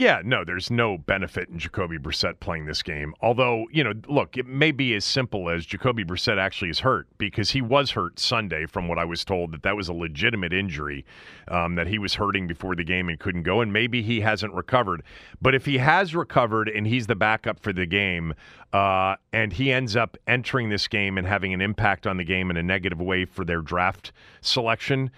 Yeah, 0.00 0.22
no, 0.24 0.46
there's 0.46 0.70
no 0.70 0.96
benefit 0.96 1.50
in 1.50 1.58
Jacoby 1.58 1.98
Brissett 1.98 2.40
playing 2.40 2.64
this 2.64 2.82
game. 2.82 3.12
Although, 3.20 3.66
you 3.70 3.84
know, 3.84 3.92
look, 4.08 4.38
it 4.38 4.46
may 4.46 4.72
be 4.72 4.94
as 4.94 5.04
simple 5.04 5.50
as 5.50 5.66
Jacoby 5.66 6.06
Brissett 6.06 6.38
actually 6.38 6.70
is 6.70 6.80
hurt 6.80 7.06
because 7.18 7.50
he 7.50 7.60
was 7.60 7.90
hurt 7.90 8.18
Sunday, 8.18 8.64
from 8.64 8.88
what 8.88 8.98
I 8.98 9.04
was 9.04 9.26
told, 9.26 9.52
that 9.52 9.62
that 9.62 9.76
was 9.76 9.90
a 9.90 9.92
legitimate 9.92 10.54
injury, 10.54 11.04
um, 11.48 11.74
that 11.74 11.86
he 11.86 11.98
was 11.98 12.14
hurting 12.14 12.46
before 12.46 12.74
the 12.74 12.82
game 12.82 13.10
and 13.10 13.20
couldn't 13.20 13.42
go, 13.42 13.60
and 13.60 13.74
maybe 13.74 14.00
he 14.00 14.22
hasn't 14.22 14.54
recovered. 14.54 15.02
But 15.42 15.54
if 15.54 15.66
he 15.66 15.76
has 15.76 16.14
recovered 16.14 16.70
and 16.70 16.86
he's 16.86 17.06
the 17.06 17.14
backup 17.14 17.60
for 17.60 17.74
the 17.74 17.84
game, 17.84 18.32
uh, 18.72 19.16
and 19.34 19.52
he 19.52 19.70
ends 19.70 19.96
up 19.96 20.16
entering 20.26 20.70
this 20.70 20.88
game 20.88 21.18
and 21.18 21.26
having 21.26 21.52
an 21.52 21.60
impact 21.60 22.06
on 22.06 22.16
the 22.16 22.24
game 22.24 22.50
in 22.50 22.56
a 22.56 22.62
negative 22.62 23.02
way 23.02 23.26
for 23.26 23.44
their 23.44 23.60
draft 23.60 24.12
selection, 24.40 25.10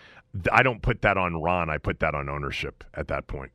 I 0.51 0.65
don't 0.65 0.83
put 0.83 1.03
that 1.03 1.17
on 1.17 1.41
Ron. 1.41 1.71
I 1.71 1.79
put 1.79 2.01
that 2.01 2.17
on 2.17 2.29
ownership 2.29 2.83
at 2.95 3.07
that 3.07 3.29
point. 3.29 3.53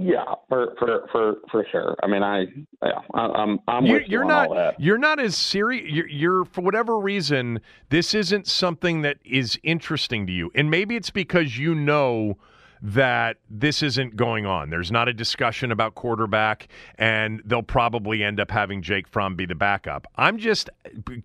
Yeah, 0.00 0.22
for 0.48 0.76
for 0.78 1.08
for 1.10 1.34
for 1.50 1.66
sure. 1.72 1.96
I 2.04 2.06
mean, 2.06 2.22
I 2.22 2.42
yeah, 2.84 3.00
I, 3.14 3.42
am 3.42 3.58
I'm 3.66 3.84
you're, 3.84 3.98
with 3.98 4.04
you 4.04 4.18
you're 4.18 4.24
not 4.24 4.80
you're 4.80 4.96
not 4.96 5.18
as 5.18 5.36
serious. 5.36 5.90
You're, 5.90 6.06
you're 6.06 6.44
for 6.44 6.60
whatever 6.60 7.00
reason, 7.00 7.60
this 7.88 8.14
isn't 8.14 8.46
something 8.46 9.02
that 9.02 9.16
is 9.24 9.58
interesting 9.64 10.24
to 10.28 10.32
you, 10.32 10.52
and 10.54 10.70
maybe 10.70 10.94
it's 10.94 11.10
because 11.10 11.58
you 11.58 11.74
know 11.74 12.38
that 12.80 13.38
this 13.50 13.82
isn't 13.82 14.14
going 14.14 14.46
on. 14.46 14.70
There's 14.70 14.92
not 14.92 15.08
a 15.08 15.12
discussion 15.12 15.72
about 15.72 15.96
quarterback, 15.96 16.68
and 16.96 17.42
they'll 17.44 17.64
probably 17.64 18.22
end 18.22 18.38
up 18.38 18.52
having 18.52 18.82
Jake 18.82 19.08
Fromm 19.08 19.34
be 19.34 19.46
the 19.46 19.56
backup. 19.56 20.06
I'm 20.14 20.38
just 20.38 20.70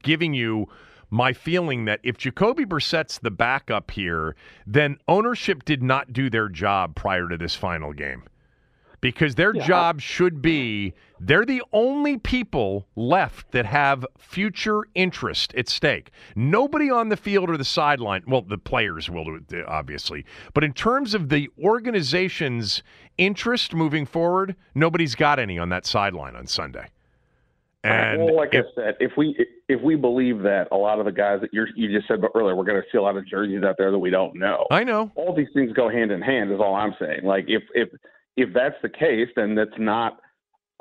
giving 0.01 0.34
you 0.34 0.68
my 1.12 1.32
feeling 1.32 1.86
that 1.86 2.00
if 2.01 2.18
Jacoby 2.18 2.65
Brissett's 2.65 3.20
the 3.20 3.30
backup 3.30 3.92
here, 3.92 4.36
then 4.65 4.98
ownership 5.08 5.63
did 5.63 5.84
not 5.84 6.12
do 6.12 6.32
their 6.32 6.50
job 6.50 6.96
prior 6.96 7.27
to 7.27 7.38
this 7.38 7.53
final 7.53 7.94
game 7.94 8.24
because 9.03 9.36
their 9.36 9.53
yeah. 9.53 9.67
job 9.67 10.00
should 10.00 10.41
be 10.41 10.93
they're 11.19 11.45
the 11.45 11.62
only 11.74 12.17
people 12.17 12.88
left 12.95 13.51
that 13.51 13.65
have 13.65 14.05
future 14.17 14.83
interest 14.95 15.53
at 15.55 15.67
stake. 15.67 16.10
Nobody 16.38 16.89
on 16.89 17.10
the 17.10 17.17
field 17.17 17.50
or 17.50 17.57
the 17.57 17.65
sideline, 17.65 18.24
well, 18.25 18.41
the 18.41 18.57
players 18.57 19.10
will 19.10 19.25
do 19.25 19.43
it, 19.50 19.65
obviously, 19.67 20.25
but 20.53 20.63
in 20.63 20.72
terms 20.72 21.13
of 21.13 21.27
the 21.27 21.50
organization's 21.62 22.81
interest 23.17 23.74
moving 23.74 24.05
forward, 24.05 24.55
nobody's 24.74 25.15
got 25.15 25.38
any 25.38 25.60
on 25.60 25.67
that 25.67 25.86
sideline 25.86 26.38
on 26.38 26.48
Sunday. 26.48 26.88
And 27.83 28.24
well, 28.24 28.38
like 28.38 28.53
if, 28.53 28.65
I 28.77 28.81
said, 28.81 28.95
if 29.01 29.12
we 29.17 29.36
if 29.67 29.81
we 29.81 29.95
believe 29.95 30.43
that 30.43 30.69
a 30.72 30.77
lot 30.77 31.00
of 31.00 31.05
the 31.05 31.12
guys 31.12 31.41
that 31.41 31.53
you 31.53 31.65
you 31.75 31.93
just 31.93 32.07
said 32.07 32.22
earlier, 32.33 32.55
we're 32.55 32.63
going 32.63 32.81
to 32.81 32.88
see 32.89 32.98
a 32.98 33.01
lot 33.01 33.17
of 33.17 33.27
jerseys 33.27 33.63
out 33.63 33.75
there 33.77 33.91
that 33.91 34.00
we 34.00 34.10
don't 34.10 34.36
know. 34.36 34.65
I 34.72 34.86
know 34.86 35.12
all 35.15 35.36
these 35.36 35.50
things 35.53 35.74
go 35.74 35.89
hand 35.89 36.10
in 36.10 36.22
hand. 36.22 36.53
Is 36.53 36.62
all 36.62 36.75
I'm 36.75 36.95
saying. 36.98 37.25
Like 37.25 37.43
if 37.50 37.63
if 37.74 37.89
if 38.38 38.54
that's 38.54 38.75
the 38.82 38.90
case, 38.90 39.30
then 39.36 39.56
that's 39.56 39.78
not 39.78 40.20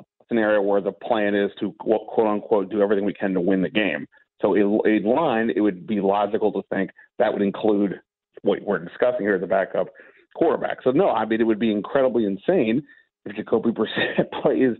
a 0.01 0.05
scenario 0.27 0.61
where 0.61 0.81
the 0.81 0.91
plan 0.91 1.35
is 1.35 1.51
to 1.59 1.73
quote 1.79 2.27
unquote 2.27 2.69
do 2.69 2.81
everything 2.81 3.05
we 3.05 3.13
can 3.13 3.33
to 3.33 3.41
win 3.41 3.61
the 3.61 3.69
game. 3.69 4.07
So 4.41 4.55
in 4.55 5.03
line, 5.05 5.51
it 5.55 5.61
would 5.61 5.87
be 5.87 6.01
logical 6.01 6.51
to 6.53 6.61
think 6.69 6.91
that 7.17 7.31
would 7.31 7.41
include 7.41 7.99
what 8.41 8.61
we're 8.61 8.79
discussing 8.79 9.21
here, 9.21 9.39
the 9.39 9.47
backup 9.47 9.87
quarterback. 10.35 10.77
So 10.83 10.91
no, 10.91 11.09
I 11.09 11.25
mean 11.25 11.39
it 11.39 11.45
would 11.45 11.59
be 11.59 11.71
incredibly 11.71 12.25
insane 12.25 12.83
if 13.25 13.35
Jacoby 13.35 13.71
Brissett 13.71 14.31
plays 14.41 14.75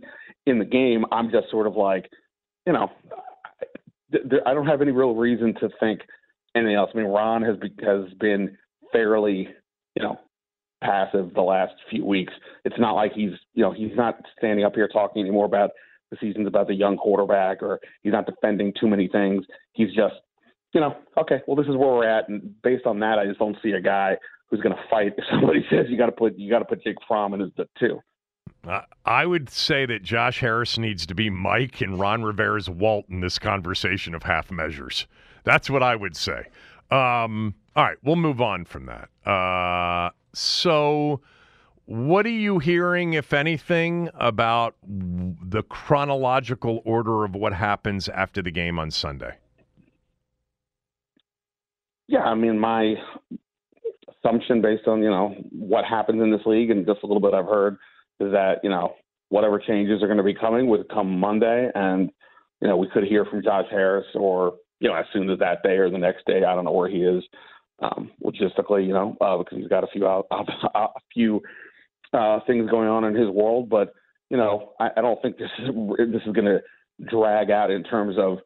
in 0.46 0.58
the 0.58 0.64
game. 0.64 1.04
I'm 1.12 1.30
just 1.30 1.50
sort 1.50 1.66
of 1.66 1.76
like, 1.76 2.10
you 2.66 2.72
know, 2.72 2.90
I 4.46 4.54
don't 4.54 4.66
have 4.66 4.82
any 4.82 4.92
real 4.92 5.14
reason 5.14 5.54
to 5.60 5.68
think 5.80 6.00
anything 6.54 6.74
else. 6.74 6.90
I 6.94 6.98
mean, 6.98 7.06
Ron 7.06 7.42
has 7.42 7.56
has 7.84 8.12
been 8.20 8.56
fairly, 8.92 9.48
you 9.96 10.02
know, 10.02 10.18
passive 10.84 11.32
the 11.34 11.42
last 11.42 11.72
few 11.90 12.04
weeks. 12.04 12.32
It's 12.64 12.78
not 12.78 12.92
like 12.92 13.12
he's, 13.14 13.32
you 13.54 13.62
know, 13.62 13.72
he's 13.72 13.96
not 13.96 14.16
standing 14.38 14.64
up 14.64 14.74
here 14.74 14.88
talking 14.88 15.22
anymore 15.22 15.46
about 15.46 15.70
the 16.10 16.16
season's 16.20 16.46
about 16.46 16.68
the 16.68 16.74
young 16.74 16.96
quarterback 16.96 17.62
or 17.62 17.80
he's 18.02 18.12
not 18.12 18.26
defending 18.26 18.72
too 18.78 18.86
many 18.86 19.08
things. 19.08 19.44
He's 19.72 19.88
just, 19.88 20.14
you 20.72 20.80
know, 20.80 20.96
okay, 21.18 21.40
well, 21.46 21.56
this 21.56 21.66
is 21.66 21.76
where 21.76 21.88
we're 21.88 22.08
at. 22.08 22.28
And 22.28 22.54
based 22.62 22.86
on 22.86 23.00
that, 23.00 23.18
I 23.18 23.26
just 23.26 23.38
don't 23.38 23.56
see 23.62 23.72
a 23.72 23.80
guy 23.80 24.16
who's 24.48 24.60
going 24.60 24.74
to 24.74 24.82
fight 24.90 25.14
if 25.18 25.24
somebody 25.30 25.64
says 25.70 25.86
you 25.88 25.96
got 25.96 26.06
to 26.06 26.12
put, 26.12 26.36
you 26.36 26.50
got 26.50 26.60
to 26.60 26.64
put 26.64 26.82
Jake 26.82 26.96
Fromm 27.08 27.34
in 27.34 27.40
as 27.40 27.50
the 27.56 27.68
two. 27.78 28.00
I 29.04 29.26
would 29.26 29.50
say 29.50 29.84
that 29.86 30.02
Josh 30.02 30.40
Harris 30.40 30.78
needs 30.78 31.04
to 31.06 31.14
be 31.14 31.28
Mike 31.28 31.82
and 31.82 32.00
Ron 32.00 32.22
Rivera's 32.22 32.68
Walt 32.68 33.04
in 33.10 33.20
this 33.20 33.38
conversation 33.38 34.14
of 34.14 34.22
half 34.22 34.50
measures. 34.50 35.06
That's 35.44 35.68
what 35.68 35.82
I 35.82 35.96
would 35.96 36.16
say. 36.16 36.46
Um, 36.90 37.54
all 37.76 37.84
right, 37.84 37.98
we'll 38.02 38.16
move 38.16 38.40
on 38.40 38.64
from 38.64 38.86
that. 38.86 39.10
Uh, 39.28 40.10
so, 40.34 41.20
what 41.86 42.26
are 42.26 42.30
you 42.30 42.58
hearing, 42.58 43.12
if 43.14 43.32
anything, 43.32 44.08
about 44.14 44.74
the 44.86 45.62
chronological 45.62 46.82
order 46.84 47.24
of 47.24 47.34
what 47.34 47.52
happens 47.52 48.08
after 48.08 48.42
the 48.42 48.50
game 48.50 48.78
on 48.78 48.90
Sunday? 48.90 49.36
Yeah, 52.06 52.22
I 52.22 52.34
mean, 52.34 52.58
my 52.58 52.94
assumption 54.08 54.62
based 54.62 54.86
on, 54.86 55.02
you 55.02 55.10
know, 55.10 55.34
what 55.52 55.84
happens 55.84 56.22
in 56.22 56.30
this 56.30 56.44
league 56.46 56.70
and 56.70 56.86
just 56.86 57.02
a 57.02 57.06
little 57.06 57.20
bit 57.20 57.34
I've 57.34 57.46
heard 57.46 57.76
is 58.20 58.32
that, 58.32 58.60
you 58.62 58.70
know, 58.70 58.94
whatever 59.28 59.58
changes 59.58 60.02
are 60.02 60.06
going 60.06 60.18
to 60.18 60.22
be 60.22 60.34
coming 60.34 60.68
would 60.68 60.88
come 60.88 61.18
Monday. 61.18 61.70
And, 61.74 62.10
you 62.60 62.68
know, 62.68 62.76
we 62.76 62.88
could 62.88 63.04
hear 63.04 63.24
from 63.24 63.42
Josh 63.42 63.66
Harris 63.70 64.06
or, 64.14 64.54
you 64.80 64.88
know, 64.88 64.94
as 64.94 65.06
soon 65.12 65.30
as 65.30 65.38
that 65.38 65.62
day 65.62 65.76
or 65.76 65.90
the 65.90 65.98
next 65.98 66.26
day. 66.26 66.44
I 66.44 66.54
don't 66.54 66.64
know 66.64 66.72
where 66.72 66.88
he 66.88 67.02
is 67.02 67.24
um, 67.80 68.10
logistically, 68.22 68.86
you 68.86 68.92
know, 68.92 69.16
uh, 69.20 69.36
because 69.38 69.58
he's 69.58 69.68
got 69.68 69.84
a 69.84 69.88
few 69.88 70.06
uh, 70.06 70.22
a 70.74 70.88
few 71.12 71.40
uh, 72.12 72.40
things 72.46 72.70
going 72.70 72.88
on 72.88 73.04
in 73.04 73.14
his 73.14 73.28
world. 73.28 73.68
But 73.68 73.92
you 74.30 74.36
know, 74.36 74.72
I, 74.80 74.90
I 74.96 75.00
don't 75.00 75.20
think 75.22 75.38
this 75.38 75.50
is 75.58 75.68
this 75.98 76.22
is 76.26 76.32
going 76.32 76.46
to 76.46 76.60
drag 77.10 77.50
out 77.50 77.70
in 77.70 77.82
terms 77.84 78.16
of 78.18 78.38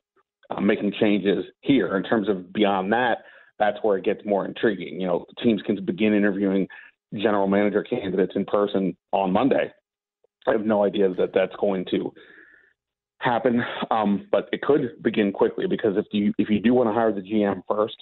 uh, 0.51 0.61
making 0.61 0.93
changes 1.01 1.45
here. 1.61 1.97
In 1.97 2.03
terms 2.03 2.29
of 2.29 2.53
beyond 2.53 2.93
that, 2.93 3.19
that's 3.59 3.79
where 3.83 3.99
it 3.99 4.05
gets 4.05 4.21
more 4.25 4.45
intriguing. 4.47 5.01
You 5.01 5.07
know, 5.07 5.27
teams 5.43 5.61
can 5.63 5.85
begin 5.85 6.15
interviewing 6.15 6.67
general 7.15 7.47
manager 7.47 7.83
candidates 7.83 8.33
in 8.35 8.45
person 8.45 8.97
on 9.13 9.33
Monday. 9.33 9.73
I 10.47 10.53
have 10.53 10.65
no 10.65 10.85
idea 10.85 11.13
that 11.15 11.33
that's 11.35 11.55
going 11.61 11.85
to 11.91 12.13
happen, 13.21 13.63
um, 13.91 14.27
but 14.31 14.49
it 14.53 14.63
could 14.63 15.03
begin 15.03 15.33
quickly 15.33 15.67
because 15.67 15.97
if 15.97 16.07
you 16.13 16.33
if 16.39 16.49
you 16.49 16.61
do 16.61 16.73
want 16.73 16.89
to 16.89 16.93
hire 16.93 17.13
the 17.13 17.21
GM 17.21 17.63
first, 17.69 17.97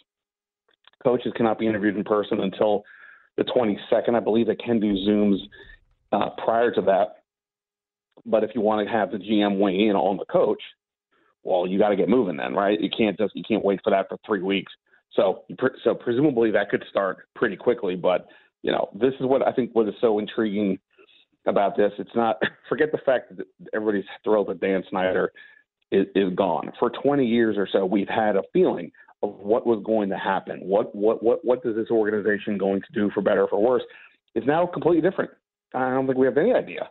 coaches 1.03 1.33
cannot 1.37 1.59
be 1.59 1.67
interviewed 1.67 1.97
in 1.97 2.05
person 2.05 2.41
until 2.41 2.85
the 3.37 3.45
22nd. 3.45 4.15
I 4.15 4.21
believe 4.21 4.47
they 4.47 4.57
can 4.57 4.81
do 4.81 4.95
Zooms 4.95 5.39
uh, 6.13 6.31
prior 6.43 6.73
to 6.73 6.83
that. 6.83 7.17
But 8.25 8.45
if 8.45 8.51
you 8.55 8.61
want 8.61 8.87
to 8.87 8.93
have 8.93 9.11
the 9.11 9.19
GM 9.19 9.59
weigh 9.59 9.89
in 9.89 9.97
on 9.97 10.17
the 10.17 10.25
coach, 10.25 10.63
well, 11.45 11.67
you 11.67 11.79
got 11.79 11.91
to 11.91 11.97
get 11.97 12.09
moving 12.09 12.37
then, 12.37 12.55
right? 12.55 12.81
You 12.81 12.91
can't 12.91 13.17
just 13.17 13.37
you 13.37 13.45
can't 13.47 13.65
wait 13.65 13.81
for 13.85 13.91
that 13.91 14.09
for 14.09 14.19
three 14.27 14.43
weeks. 14.43 14.73
So 15.13 15.45
so 15.85 15.95
presumably 15.95 16.51
that 16.51 16.71
could 16.71 16.85
start 16.91 17.29
pretty 17.35 17.57
quickly. 17.57 17.95
But 17.95 18.27
you 18.63 18.73
know, 18.73 18.89
this 18.95 19.15
is 19.21 19.27
what 19.27 19.47
I 19.47 19.53
think 19.53 19.71
what 19.73 19.89
is 19.89 19.95
so 20.01 20.19
intriguing 20.19 20.79
about 21.47 21.77
this. 21.77 21.93
It's 21.99 22.15
not 22.17 22.43
forget 22.69 22.91
the 22.91 22.99
fact 22.99 23.37
that 23.37 23.47
everybody's 23.73 24.09
thrilled 24.25 24.49
that 24.49 24.61
Dan 24.61 24.83
Snyder 24.91 25.31
is, 25.93 26.07
is 26.15 26.35
gone. 26.35 26.73
For 26.79 26.91
20 26.91 27.25
years 27.25 27.57
or 27.57 27.69
so, 27.71 27.87
we've 27.87 28.09
had 28.09 28.37
a 28.37 28.43
feeling 28.53 28.91
of 29.23 29.35
what 29.39 29.67
was 29.67 29.83
going 29.85 30.09
to 30.11 30.17
happen. 30.17 30.61
What 30.61 30.95
what 30.95 31.23
what 31.23 31.45
what 31.45 31.61
is 31.65 31.77
this 31.77 31.91
organization 31.91 32.59
going 32.59 32.81
to 32.81 32.93
do 32.93 33.11
for 33.15 33.23
better 33.23 33.43
or 33.43 33.49
for 33.49 33.63
worse? 33.63 33.83
Is 34.35 34.45
now 34.47 34.67
completely 34.67 35.09
different. 35.09 35.31
I 35.75 35.91
don't 35.91 36.07
think 36.07 36.19
we 36.19 36.27
have 36.27 36.39
any 36.39 36.53
idea 36.53 36.91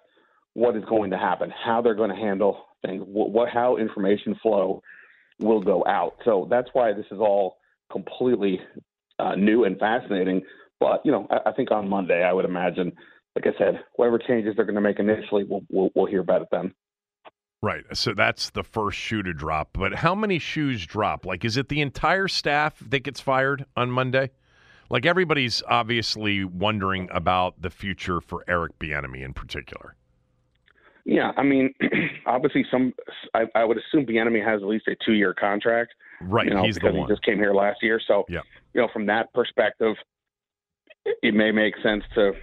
what 0.53 0.75
is 0.75 0.83
going 0.85 1.11
to 1.11 1.17
happen, 1.17 1.51
how 1.51 1.81
they're 1.81 1.95
going 1.95 2.09
to 2.09 2.15
handle 2.15 2.65
things, 2.85 3.03
what, 3.05 3.49
how 3.49 3.75
information 3.77 4.35
flow 4.41 4.81
will 5.39 5.61
go 5.61 5.83
out. 5.85 6.15
So 6.23 6.47
that's 6.49 6.69
why 6.73 6.93
this 6.93 7.05
is 7.11 7.19
all 7.19 7.57
completely 7.91 8.61
uh, 9.19 9.35
new 9.35 9.65
and 9.65 9.77
fascinating. 9.77 10.41
But 10.79 11.01
you 11.05 11.11
know, 11.11 11.27
I, 11.29 11.49
I 11.49 11.53
think 11.53 11.71
on 11.71 11.89
Monday, 11.89 12.23
I 12.23 12.33
would 12.33 12.45
imagine 12.45 12.93
like 13.35 13.47
I 13.47 13.57
said, 13.57 13.81
whatever 13.95 14.17
changes 14.17 14.55
they're 14.55 14.65
going 14.65 14.75
to 14.75 14.81
make 14.81 14.99
initially, 14.99 15.43
we'll, 15.43 15.63
we'll, 15.69 15.89
we'll 15.93 16.05
hear 16.05 16.21
about 16.21 16.41
it 16.41 16.47
then. 16.51 16.73
Right. 17.61 17.83
So 17.93 18.13
that's 18.13 18.51
the 18.51 18.63
first 18.63 18.97
shoe 18.97 19.23
to 19.23 19.33
drop. 19.33 19.69
But 19.73 19.95
how 19.95 20.13
many 20.13 20.39
shoes 20.39 20.85
drop? 20.85 21.25
Like, 21.25 21.43
is 21.43 21.57
it 21.57 21.69
the 21.69 21.81
entire 21.81 22.27
staff 22.27 22.77
that 22.89 22.99
gets 22.99 23.19
fired 23.19 23.65
on 23.75 23.89
Monday? 23.91 24.31
Like, 24.89 25.05
everybody's 25.05 25.63
obviously 25.67 26.43
wondering 26.43 27.09
about 27.11 27.61
the 27.61 27.71
future 27.71 28.21
for 28.21 28.43
Eric 28.47 28.77
Bieniemy 28.77 29.23
in 29.23 29.33
particular. 29.33 29.95
Yeah, 31.05 31.31
I 31.37 31.43
mean, 31.43 31.73
obviously, 32.25 32.65
some 32.69 32.93
I, 33.33 33.45
I 33.55 33.63
would 33.63 33.77
assume 33.77 34.05
Bieniemy 34.05 34.43
has 34.43 34.61
at 34.61 34.67
least 34.67 34.87
a 34.87 34.95
two-year 35.05 35.33
contract. 35.33 35.93
Right, 36.21 36.47
you 36.47 36.53
know, 36.53 36.63
he's 36.63 36.75
because 36.75 36.93
the 36.93 36.99
one. 36.99 37.07
he 37.07 37.13
just 37.13 37.23
came 37.23 37.37
here 37.37 37.53
last 37.53 37.81
year. 37.81 37.99
So, 38.07 38.25
yeah. 38.27 38.41
you 38.73 38.81
know, 38.81 38.87
from 38.91 39.05
that 39.07 39.31
perspective, 39.33 39.95
it 41.05 41.33
may 41.33 41.51
make 41.51 41.75
sense 41.83 42.03
to 42.15 42.33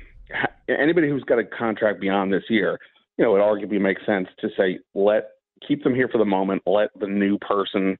anybody 0.68 1.08
who's 1.08 1.24
got 1.24 1.38
a 1.38 1.44
contract 1.44 2.00
beyond 2.00 2.32
this 2.32 2.44
year, 2.48 2.78
you 3.18 3.24
know, 3.24 3.36
it 3.36 3.40
arguably 3.40 3.80
makes 3.80 4.04
sense 4.06 4.28
to 4.40 4.48
say 4.56 4.78
let 4.94 5.30
keep 5.66 5.84
them 5.84 5.94
here 5.94 6.08
for 6.08 6.18
the 6.18 6.24
moment, 6.24 6.62
let 6.66 6.90
the 6.98 7.06
new 7.06 7.38
person 7.38 7.96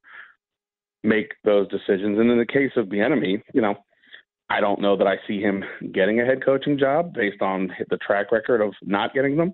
make 1.05 1.33
those 1.45 1.69
decisions. 1.69 2.19
And 2.19 2.31
in 2.31 2.39
the 2.39 2.47
case 2.47 2.73
of 2.77 2.87
Bieniemy, 2.87 3.43
you 3.55 3.61
know, 3.61 3.75
I 4.51 4.61
don't 4.61 4.81
know 4.81 4.97
that 4.97 5.07
I 5.07 5.17
see 5.27 5.41
him 5.41 5.65
getting 5.93 6.21
a 6.21 6.25
head 6.25 6.45
coaching 6.45 6.79
job 6.79 7.15
based 7.15 7.41
on 7.41 7.73
the 7.89 7.97
track 7.97 8.33
record 8.33 8.61
of 8.61 8.75
not 8.83 9.15
getting 9.15 9.37
them. 9.37 9.53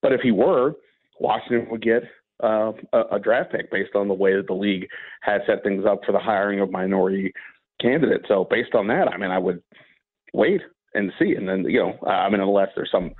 But 0.00 0.12
if 0.12 0.20
he 0.20 0.30
were, 0.30 0.74
Washington 1.20 1.68
would 1.70 1.82
get 1.82 2.02
uh, 2.42 2.72
a, 2.92 3.00
a 3.12 3.18
draft 3.18 3.52
pick 3.52 3.70
based 3.70 3.94
on 3.94 4.08
the 4.08 4.14
way 4.14 4.36
that 4.36 4.46
the 4.46 4.54
league 4.54 4.86
has 5.22 5.42
set 5.46 5.62
things 5.62 5.84
up 5.86 6.00
for 6.06 6.12
the 6.12 6.18
hiring 6.18 6.60
of 6.60 6.70
minority 6.70 7.32
candidates. 7.80 8.24
So 8.28 8.46
based 8.48 8.74
on 8.74 8.86
that, 8.88 9.08
I 9.08 9.16
mean, 9.16 9.30
I 9.30 9.38
would 9.38 9.62
wait 10.32 10.62
and 10.94 11.12
see. 11.18 11.34
And 11.34 11.48
then, 11.48 11.64
you 11.64 11.80
know, 11.80 12.08
I 12.08 12.30
mean, 12.30 12.40
unless 12.40 12.68
there's 12.74 12.90
some 12.90 13.12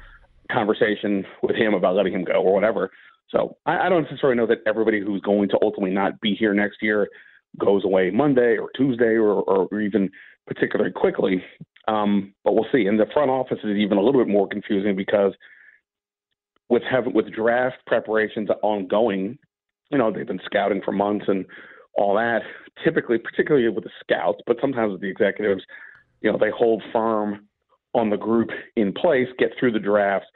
conversation 0.50 1.24
with 1.42 1.56
him 1.56 1.74
about 1.74 1.94
letting 1.94 2.12
him 2.12 2.24
go 2.24 2.34
or 2.42 2.54
whatever. 2.54 2.90
So 3.30 3.56
I, 3.66 3.86
I 3.86 3.88
don't 3.88 4.04
necessarily 4.04 4.36
know 4.36 4.46
that 4.46 4.58
everybody 4.66 5.00
who's 5.00 5.20
going 5.20 5.48
to 5.50 5.58
ultimately 5.62 5.94
not 5.94 6.20
be 6.20 6.34
here 6.34 6.54
next 6.54 6.78
year 6.82 7.08
goes 7.58 7.84
away 7.84 8.10
Monday 8.10 8.56
or 8.56 8.70
Tuesday 8.76 9.16
or, 9.16 9.42
or 9.42 9.80
even 9.80 10.10
particularly 10.46 10.92
quickly. 10.92 11.42
Um, 11.86 12.34
but 12.44 12.54
we'll 12.54 12.66
see. 12.72 12.86
And 12.86 12.98
the 12.98 13.06
front 13.12 13.30
office 13.30 13.58
is 13.64 13.76
even 13.76 13.98
a 13.98 14.02
little 14.02 14.22
bit 14.22 14.30
more 14.30 14.46
confusing 14.46 14.94
because 14.94 15.32
with 16.68 16.82
having 16.88 17.14
with 17.14 17.32
draft 17.32 17.78
preparations 17.86 18.48
ongoing, 18.62 19.38
you 19.90 19.98
know, 19.98 20.12
they've 20.12 20.26
been 20.26 20.40
scouting 20.44 20.82
for 20.84 20.92
months 20.92 21.26
and 21.28 21.46
all 21.96 22.14
that. 22.14 22.40
Typically, 22.84 23.18
particularly 23.18 23.68
with 23.68 23.84
the 23.84 23.90
scouts, 24.00 24.40
but 24.46 24.58
sometimes 24.60 24.92
with 24.92 25.00
the 25.00 25.08
executives, 25.08 25.62
you 26.20 26.30
know, 26.30 26.38
they 26.38 26.50
hold 26.50 26.82
firm 26.92 27.47
on 27.94 28.10
the 28.10 28.16
group 28.16 28.50
in 28.76 28.92
place, 28.92 29.28
get 29.38 29.50
through 29.58 29.72
the 29.72 29.78
draft, 29.78 30.26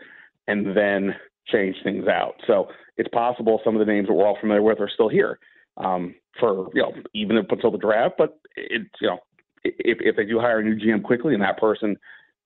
and 0.49 0.77
then 0.77 1.15
change 1.49 1.77
things 1.83 2.07
out. 2.09 2.35
So 2.47 2.69
it's 2.97 3.09
possible 3.11 3.61
some 3.65 3.75
of 3.75 3.85
the 3.85 3.93
names 3.93 4.09
that 4.09 4.15
we're 4.15 4.27
all 4.27 4.39
familiar 4.41 4.63
with 4.63 4.81
are 4.81 4.91
still 4.93 5.09
here 5.09 5.39
um, 5.77 6.15
for 6.39 6.69
you 6.75 6.83
know 6.83 6.93
even 7.15 7.39
up 7.39 7.51
until 7.51 7.71
the 7.71 7.79
draft. 7.79 8.15
But 8.19 8.39
it's 8.57 8.91
you 9.01 9.09
know 9.09 9.19
if 9.65 9.99
if 10.01 10.17
they 10.17 10.25
do 10.25 10.39
hire 10.41 10.61
a 10.61 10.65
new 10.65 10.77
GM 10.77 11.03
quickly 11.03 11.35
and 11.35 11.43
that 11.43 11.59
person 11.59 11.97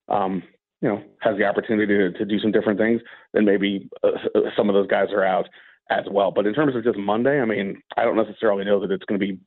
um, 0.09 0.42
you 0.81 0.88
know 0.88 1.03
has 1.21 1.37
the 1.37 1.45
opportunity 1.45 1.87
to, 1.87 2.12
to 2.12 2.25
do 2.25 2.38
some 2.40 2.53
different 2.53 2.79
things, 2.79 3.01
then 3.33 3.45
maybe 3.45 3.88
uh, 4.03 4.11
some 4.57 4.69
of 4.69 4.75
those 4.75 4.88
guys 4.88 5.09
are 5.12 5.25
out 5.25 5.49
as 5.90 6.05
well. 6.11 6.31
But 6.31 6.47
in 6.47 6.55
terms 6.55 6.75
of 6.75 6.85
just 6.85 6.99
Monday, 6.99 7.40
I 7.40 7.45
mean, 7.45 7.81
I 7.97 8.05
don't 8.05 8.16
necessarily 8.16 8.64
know 8.64 8.81
that 8.81 8.90
it's 8.90 9.05
going 9.05 9.21
to 9.21 9.27
be 9.27 9.38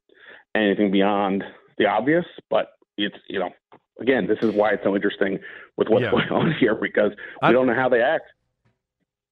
anything 0.55 0.91
beyond 0.91 1.43
the 1.77 1.85
obvious, 1.85 2.25
but 2.49 2.71
it's 2.97 3.17
you 3.27 3.39
know 3.39 3.49
again, 3.99 4.27
this 4.27 4.39
is 4.41 4.53
why 4.53 4.71
it's 4.71 4.83
so 4.83 4.95
interesting 4.95 5.39
with 5.77 5.89
what's 5.89 6.03
yeah. 6.03 6.11
going 6.11 6.29
on 6.29 6.53
here 6.59 6.75
because 6.75 7.11
we 7.41 7.49
I, 7.49 7.51
don't 7.51 7.67
know 7.67 7.75
how 7.75 7.89
they 7.89 8.01
act. 8.01 8.25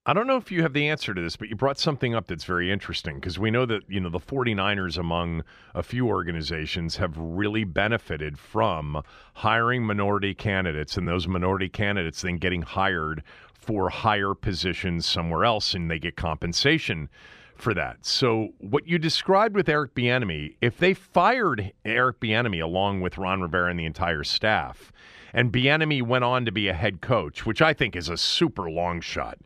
I 0.06 0.13
don't 0.13 0.27
know 0.27 0.38
if 0.38 0.51
you 0.51 0.62
have 0.62 0.71
the 0.71 0.88
answer 0.88 1.13
to 1.13 1.21
this, 1.21 1.36
but 1.36 1.49
you 1.49 1.56
brought 1.56 1.80
something 1.80 2.15
up 2.15 2.27
that's 2.27 2.45
very 2.45 2.71
interesting 2.71 3.15
because 3.15 3.38
we 3.38 3.51
know 3.51 3.65
that, 3.65 3.82
you 3.89 3.99
know, 3.99 4.10
the 4.10 4.19
49ers 4.19 4.97
among 4.97 5.43
a 5.75 5.84
few 5.84 6.08
organizations 6.08 6.95
have 6.95 7.17
really 7.17 7.65
benefited 7.65 8.39
from 8.39 9.03
hiring 9.34 9.84
minority 9.84 10.34
candidates 10.34 10.95
and 10.95 11.08
those 11.08 11.27
minority 11.27 11.67
candidates 11.67 12.21
then 12.21 12.38
getting 12.38 12.62
hired 12.62 13.21
for 13.53 13.89
higher 13.89 14.34
positions 14.34 15.06
somewhere 15.06 15.43
else 15.43 15.73
and 15.73 15.91
they 15.91 15.99
get 15.99 16.15
compensation 16.15 17.10
for 17.58 17.74
that. 17.74 18.06
So 18.06 18.50
what 18.60 18.88
you 18.88 18.98
described 18.98 19.56
with 19.56 19.70
Eric 19.70 19.96
Bieniemy, 19.96 20.56
if 20.62 20.78
they 20.78 20.93
fired 20.93 21.74
Eric 21.86 22.20
Bieniemy 22.20 22.62
along 22.62 23.02
with 23.02 23.17
Ron 23.17 23.41
Rivera 23.41 23.70
and 23.70 23.80
the 23.80 23.86
entire 23.86 24.24
staff, 24.24 24.91
and 25.34 25.52
Bieniemy 25.52 26.02
went 26.02 26.24
on 26.24 26.46
to 26.46 26.52
be 26.52 26.67
a 26.67 26.74
head 26.74 27.02
coach, 27.02 27.46
which 27.46 27.62
I 27.62 27.74
think 27.74 27.96
is 27.96 28.10
a 28.10 28.17
super 28.17 28.70
long 28.70 29.02
shot. 29.02 29.38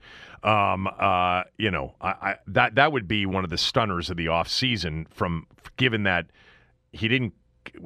Um, 0.44 0.88
uh, 1.00 1.44
you 1.58 1.70
know, 1.70 1.96
I, 2.02 2.10
I, 2.10 2.36
that 2.48 2.76
that 2.76 2.92
would 2.92 3.08
be 3.08 3.26
one 3.26 3.44
of 3.44 3.50
the 3.50 3.58
stunners 3.58 4.10
of 4.10 4.18
the 4.18 4.26
offseason 4.28 5.08
from 5.10 5.46
given 5.78 6.04
that 6.04 6.28
he 6.92 7.08
didn't 7.08 7.34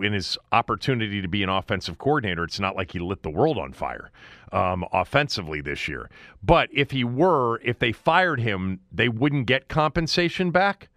in 0.02 0.14
his 0.14 0.38
opportunity 0.52 1.22
to 1.22 1.28
be 1.28 1.44
an 1.44 1.50
offensive 1.50 1.98
coordinator, 1.98 2.44
it's 2.44 2.60
not 2.60 2.76
like 2.76 2.92
he 2.92 3.00
lit 3.00 3.24
the 3.24 3.30
world 3.30 3.58
on 3.58 3.74
fire 3.74 4.12
um, 4.52 4.86
offensively 4.92 5.62
this 5.62 5.88
year. 5.88 6.10
But 6.44 6.70
if 6.72 6.92
he 6.92 7.04
were, 7.04 7.60
if 7.64 7.80
they 7.80 7.92
fired 7.92 8.40
him, 8.40 8.80
they 8.92 9.10
wouldn't 9.10 9.48
get 9.48 9.68
compensation 9.68 10.52
back. 10.52 10.90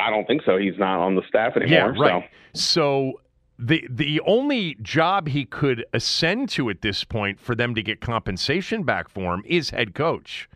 I 0.00 0.10
don't 0.10 0.26
think 0.26 0.42
so. 0.46 0.56
He's 0.56 0.78
not 0.78 1.00
on 1.00 1.16
the 1.16 1.22
staff 1.28 1.56
anymore. 1.56 1.94
Yeah, 1.94 2.00
right. 2.00 2.30
So. 2.54 2.60
so 2.60 3.20
the 3.58 3.86
the 3.88 4.20
only 4.22 4.76
job 4.80 5.28
he 5.28 5.44
could 5.44 5.84
ascend 5.92 6.48
to 6.50 6.70
at 6.70 6.80
this 6.80 7.04
point 7.04 7.38
for 7.38 7.54
them 7.54 7.74
to 7.74 7.82
get 7.82 8.00
compensation 8.00 8.82
back 8.82 9.08
for 9.08 9.34
him 9.34 9.42
is 9.46 9.70
head 9.70 9.94
coach, 9.94 10.48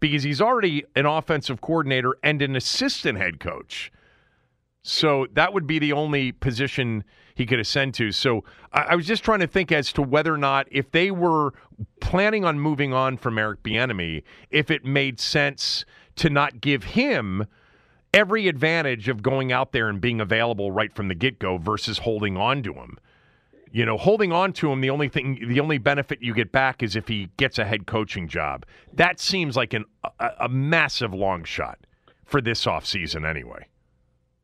because 0.00 0.22
he's 0.22 0.40
already 0.40 0.84
an 0.94 1.06
offensive 1.06 1.60
coordinator 1.60 2.16
and 2.22 2.40
an 2.40 2.54
assistant 2.56 3.18
head 3.18 3.40
coach. 3.40 3.90
So 4.86 5.26
that 5.32 5.54
would 5.54 5.66
be 5.66 5.78
the 5.78 5.94
only 5.94 6.30
position 6.30 7.04
he 7.34 7.46
could 7.46 7.58
ascend 7.58 7.94
to. 7.94 8.12
So 8.12 8.44
I, 8.70 8.82
I, 8.82 8.94
was 8.94 9.06
just 9.06 9.24
trying 9.24 9.40
to 9.40 9.46
think 9.46 9.72
as 9.72 9.90
to 9.94 10.02
whether 10.02 10.32
or 10.32 10.38
not, 10.38 10.68
if 10.70 10.90
they 10.92 11.10
were 11.10 11.54
planning 12.02 12.44
on 12.44 12.60
moving 12.60 12.92
on 12.92 13.16
from 13.16 13.38
Eric 13.38 13.62
Bieniemy, 13.62 14.22
if 14.50 14.70
it 14.70 14.84
made 14.84 15.18
sense 15.18 15.86
to 16.16 16.28
not 16.28 16.60
give 16.60 16.84
him 16.84 17.46
every 18.12 18.46
advantage 18.46 19.08
of 19.08 19.22
going 19.22 19.52
out 19.52 19.72
there 19.72 19.88
and 19.88 20.02
being 20.02 20.20
available 20.20 20.70
right 20.70 20.94
from 20.94 21.08
the 21.08 21.14
get 21.14 21.38
go 21.38 21.56
versus 21.56 21.98
holding 21.98 22.36
on 22.36 22.62
to 22.62 22.74
him. 22.74 22.98
You 23.72 23.86
know, 23.86 23.96
holding 23.96 24.32
on 24.32 24.52
to 24.52 24.70
him, 24.70 24.82
the 24.82 24.90
only 24.90 25.08
thing, 25.08 25.48
the 25.48 25.60
only 25.60 25.78
benefit 25.78 26.22
you 26.22 26.34
get 26.34 26.52
back 26.52 26.82
is 26.82 26.94
if 26.94 27.08
he 27.08 27.30
gets 27.38 27.58
a 27.58 27.64
head 27.64 27.86
coaching 27.86 28.28
job. 28.28 28.66
That 28.92 29.18
seems 29.18 29.56
like 29.56 29.72
an, 29.72 29.86
a, 30.20 30.30
a 30.40 30.48
massive 30.48 31.14
long 31.14 31.42
shot 31.42 31.78
for 32.26 32.42
this 32.42 32.66
offseason 32.66 33.28
anyway. 33.28 33.66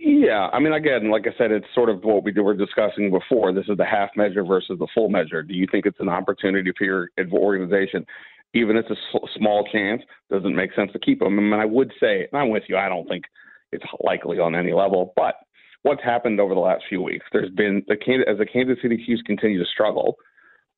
Yeah, 0.03 0.49
I 0.53 0.61
mean, 0.61 0.73
again, 0.73 1.11
like 1.11 1.27
I 1.27 1.37
said, 1.37 1.51
it's 1.51 1.67
sort 1.75 1.91
of 1.91 2.03
what 2.05 2.25
we 2.25 2.33
were 2.33 2.55
discussing 2.55 3.11
before. 3.11 3.53
This 3.53 3.67
is 3.69 3.77
the 3.77 3.85
half 3.85 4.09
measure 4.17 4.43
versus 4.43 4.79
the 4.79 4.89
full 4.95 5.11
measure. 5.11 5.43
Do 5.43 5.53
you 5.53 5.67
think 5.71 5.85
it's 5.85 6.01
an 6.01 6.09
opportunity 6.09 6.73
for 6.77 6.85
your 6.85 7.09
organization? 7.33 8.07
even 8.55 8.77
if 8.77 8.87
it's 8.91 9.01
a 9.15 9.39
small 9.39 9.67
chance, 9.71 10.03
doesn't 10.31 10.57
make 10.57 10.75
sense 10.75 10.91
to 10.93 10.99
keep 10.99 11.21
them. 11.21 11.39
I 11.39 11.43
mean, 11.43 11.61
I 11.61 11.65
would 11.65 11.93
say, 12.01 12.27
and 12.31 12.41
I'm 12.41 12.51
with 12.51 12.65
you. 12.69 12.77
I 12.77 12.89
don't 12.89 13.09
think 13.09 13.25
it's 13.73 13.85
likely 14.05 14.39
on 14.39 14.55
any 14.55 14.73
level, 14.73 15.13
but 15.17 15.37
what's 15.83 16.03
happened 16.03 16.41
over 16.41 16.55
the 16.55 16.61
last 16.61 16.85
few 16.89 17.01
weeks? 17.01 17.25
There's 17.33 17.51
been 17.51 17.83
the 17.87 17.97
as 18.29 18.39
the 18.39 18.47
Kansas 18.47 18.79
City 18.83 19.03
Chiefs 19.07 19.23
continue 19.23 19.59
to 19.59 19.71
struggle. 19.71 20.17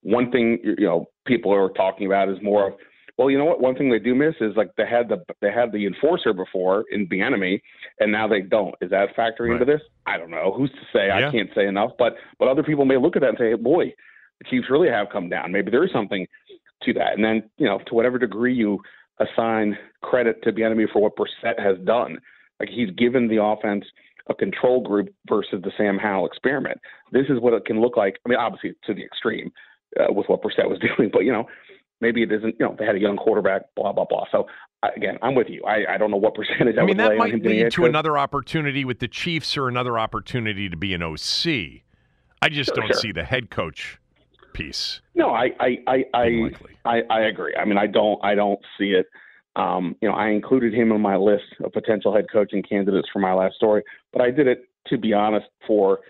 One 0.03 0.31
thing 0.31 0.59
you 0.63 0.87
know 0.87 1.07
people 1.27 1.55
are 1.55 1.71
talking 1.71 2.07
about 2.07 2.29
is 2.29 2.37
more 2.43 2.69
of 2.69 2.75
well, 3.19 3.31
you 3.31 3.39
know 3.39 3.45
what? 3.45 3.61
One 3.61 3.75
thing 3.75 3.91
they 3.91 3.99
do 3.99 4.15
miss 4.15 4.35
is 4.41 4.57
like 4.57 4.75
they 4.77 4.87
had 4.87 5.09
the 5.09 5.23
they 5.41 5.53
had 5.53 5.73
the 5.73 5.87
enforcer 5.87 6.33
before 6.33 6.85
in 6.91 7.07
Bieniemy, 7.07 7.61
and 8.01 8.11
now 8.11 8.27
they 8.27 8.41
don't. 8.41 8.75
Is 8.81 8.91
that 8.91 9.15
factoring 9.17 9.51
right. 9.51 9.61
into 9.61 9.65
this? 9.67 9.83
I 10.07 10.17
don't 10.17 10.31
know. 10.31 10.55
Who's 10.57 10.71
to 10.71 10.85
say? 10.93 11.09
Yeah. 11.09 11.29
I 11.29 11.31
can't 11.31 11.51
say 11.55 11.67
enough. 11.67 11.93
But 11.99 12.15
but 12.39 12.49
other 12.49 12.63
people 12.63 12.85
may 12.85 12.97
look 12.97 13.17
at 13.17 13.21
that 13.23 13.29
and 13.31 13.39
say, 13.39 13.51
hey, 13.51 13.57
boy, 13.57 13.93
the 14.39 14.49
Chiefs 14.49 14.71
really 14.71 14.89
have 14.89 15.09
come 15.13 15.29
down. 15.29 15.53
Maybe 15.53 15.71
there 15.71 15.85
is 15.85 15.93
something 15.93 16.27
to 16.85 16.93
that. 16.95 17.13
And 17.15 17.25
then 17.25 17.43
you 17.59 17.67
know, 17.67 17.81
to 17.87 17.95
whatever 17.95 18.19
degree 18.19 18.55
you 18.55 18.81
assign 19.21 19.77
credit 20.03 20.43
to 20.43 20.53
Bieniemy 20.53 20.91
for 20.91 21.03
what 21.03 21.17
Brissett 21.17 21.61
has 21.63 21.79
done, 21.85 22.19
like 22.61 22.71
he's 22.71 22.91
given 22.93 23.29
the 23.29 23.43
offense 23.43 23.85
a 24.29 24.35
control 24.35 24.81
group 24.81 25.13
versus 25.29 25.61
the 25.63 25.73
Sam 25.77 25.99
Howell 25.99 26.27
experiment. 26.27 26.81
This 27.11 27.27
is 27.29 27.41
what 27.41 27.53
it 27.53 27.65
can 27.65 27.81
look 27.81 27.97
like. 27.97 28.19
I 28.25 28.29
mean, 28.29 28.39
obviously 28.39 28.75
to 28.85 28.95
the 28.95 29.05
extreme 29.05 29.53
uh, 29.99 30.13
with 30.13 30.29
what 30.29 30.43
Brissett 30.43 30.69
was 30.69 30.79
doing, 30.97 31.11
but 31.13 31.25
you 31.25 31.33
know, 31.33 31.47
maybe 32.03 32.23
it 32.23 32.31
isn't. 32.31 32.57
You 32.61 32.67
know, 32.67 32.77
they 32.79 32.85
had 32.85 32.97
a 32.97 33.01
young 33.01 33.17
quarterback, 33.17 33.63
blah 33.75 33.93
blah 33.93 34.05
blah. 34.05 34.27
So 34.31 34.47
again, 34.95 35.17
I'm 35.23 35.35
with 35.35 35.49
you. 35.49 35.65
I, 35.65 35.95
I 35.95 35.97
don't 35.97 36.11
know 36.11 36.19
what 36.19 36.35
percentage. 36.35 36.77
I, 36.77 36.83
I 36.83 36.85
mean, 36.85 36.99
that 36.99 37.17
might 37.17 37.43
lead 37.43 37.71
to 37.73 37.87
another 37.87 38.19
opportunity 38.19 38.85
with 38.85 38.99
the 38.99 39.09
Chiefs 39.09 39.57
or 39.57 39.69
another 39.69 39.99
opportunity 39.99 40.69
to 40.69 40.77
be 40.77 40.93
an 40.93 41.03
OC. 41.03 41.83
I 42.43 42.49
just 42.51 42.71
sure, 42.71 42.77
don't 42.77 42.89
sure. 42.89 43.01
see 43.01 43.13
the 43.13 43.25
head 43.25 43.51
coach 43.51 43.99
piece. 44.53 45.01
No, 45.15 45.31
I 45.31 45.51
I 45.59 45.79
I 45.87 46.05
I, 46.13 46.51
I, 46.85 47.03
I 47.09 47.21
agree. 47.23 47.55
I 47.57 47.65
mean, 47.65 47.79
I 47.79 47.87
don't 47.87 48.23
I 48.23 48.35
don't 48.35 48.61
see 48.77 48.91
it. 48.91 49.07
Um, 49.55 49.97
you 50.01 50.09
know, 50.09 50.15
I 50.15 50.29
included 50.29 50.75
him 50.75 50.93
on 50.93 51.01
my 51.01 51.17
list 51.17 51.45
of 51.63 51.73
potential 51.73 52.15
head 52.15 52.27
coaching 52.33 52.63
candidates 52.63 53.09
for 53.13 53.19
my 53.19 53.35
last 53.35 53.55
story, 53.57 53.83
but 54.13 54.23
I 54.23 54.31
did 54.31 54.47
it 54.47 54.69
to 54.89 54.99
be 54.99 55.13
honest 55.13 55.47
for 55.67 56.01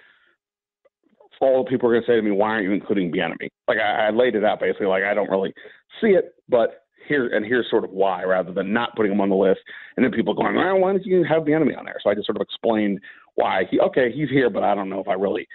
all 1.43 1.65
the 1.65 1.71
people 1.71 1.89
are 1.89 1.93
going 1.93 2.03
to 2.03 2.07
say 2.07 2.17
to 2.17 2.23
me, 2.23 2.31
"Why 2.31 2.51
aren't 2.51 2.65
you 2.65 2.73
including 2.73 3.13
Bieniemy?" 3.13 3.49
Like 3.69 3.79
I, 3.79 4.07
I 4.07 4.11
laid 4.11 4.37
it 4.37 4.45
out 4.45 4.61
basically, 4.61 4.87
like 4.87 5.03
I 5.03 5.13
don't 5.13 5.29
really 5.29 5.53
see 6.01 6.11
it, 6.11 6.35
but 6.49 6.85
here 7.09 7.27
and 7.35 7.45
here's 7.45 7.69
sort 7.69 7.85
of 7.85 7.91
why, 7.91 8.23
rather 8.23 8.53
than 8.53 8.73
not 8.73 8.95
putting 8.95 9.13
him 9.13 9.21
on 9.21 9.29
the 9.29 9.35
list, 9.35 9.61
and 9.97 10.05
then 10.05 10.13
people 10.13 10.35
going, 10.35 10.55
"Well, 10.55 10.79
why 10.79 10.93
don't 10.93 11.05
you 11.05 11.25
have 11.25 11.43
Bieniemy 11.43 11.77
on 11.77 11.85
there?" 11.85 11.99
So 12.03 12.11
I 12.11 12.15
just 12.15 12.27
sort 12.27 12.37
of 12.37 12.43
explained 12.43 13.01
why 13.35 13.65
he 13.71 13.81
okay, 13.81 14.13
he's 14.13 14.31
here, 14.31 14.51
but 14.51 14.63
I 14.63 14.75
don't 14.75 14.89
know 14.89 15.01
if 15.01 15.09
I 15.09 15.15
really 15.15 15.47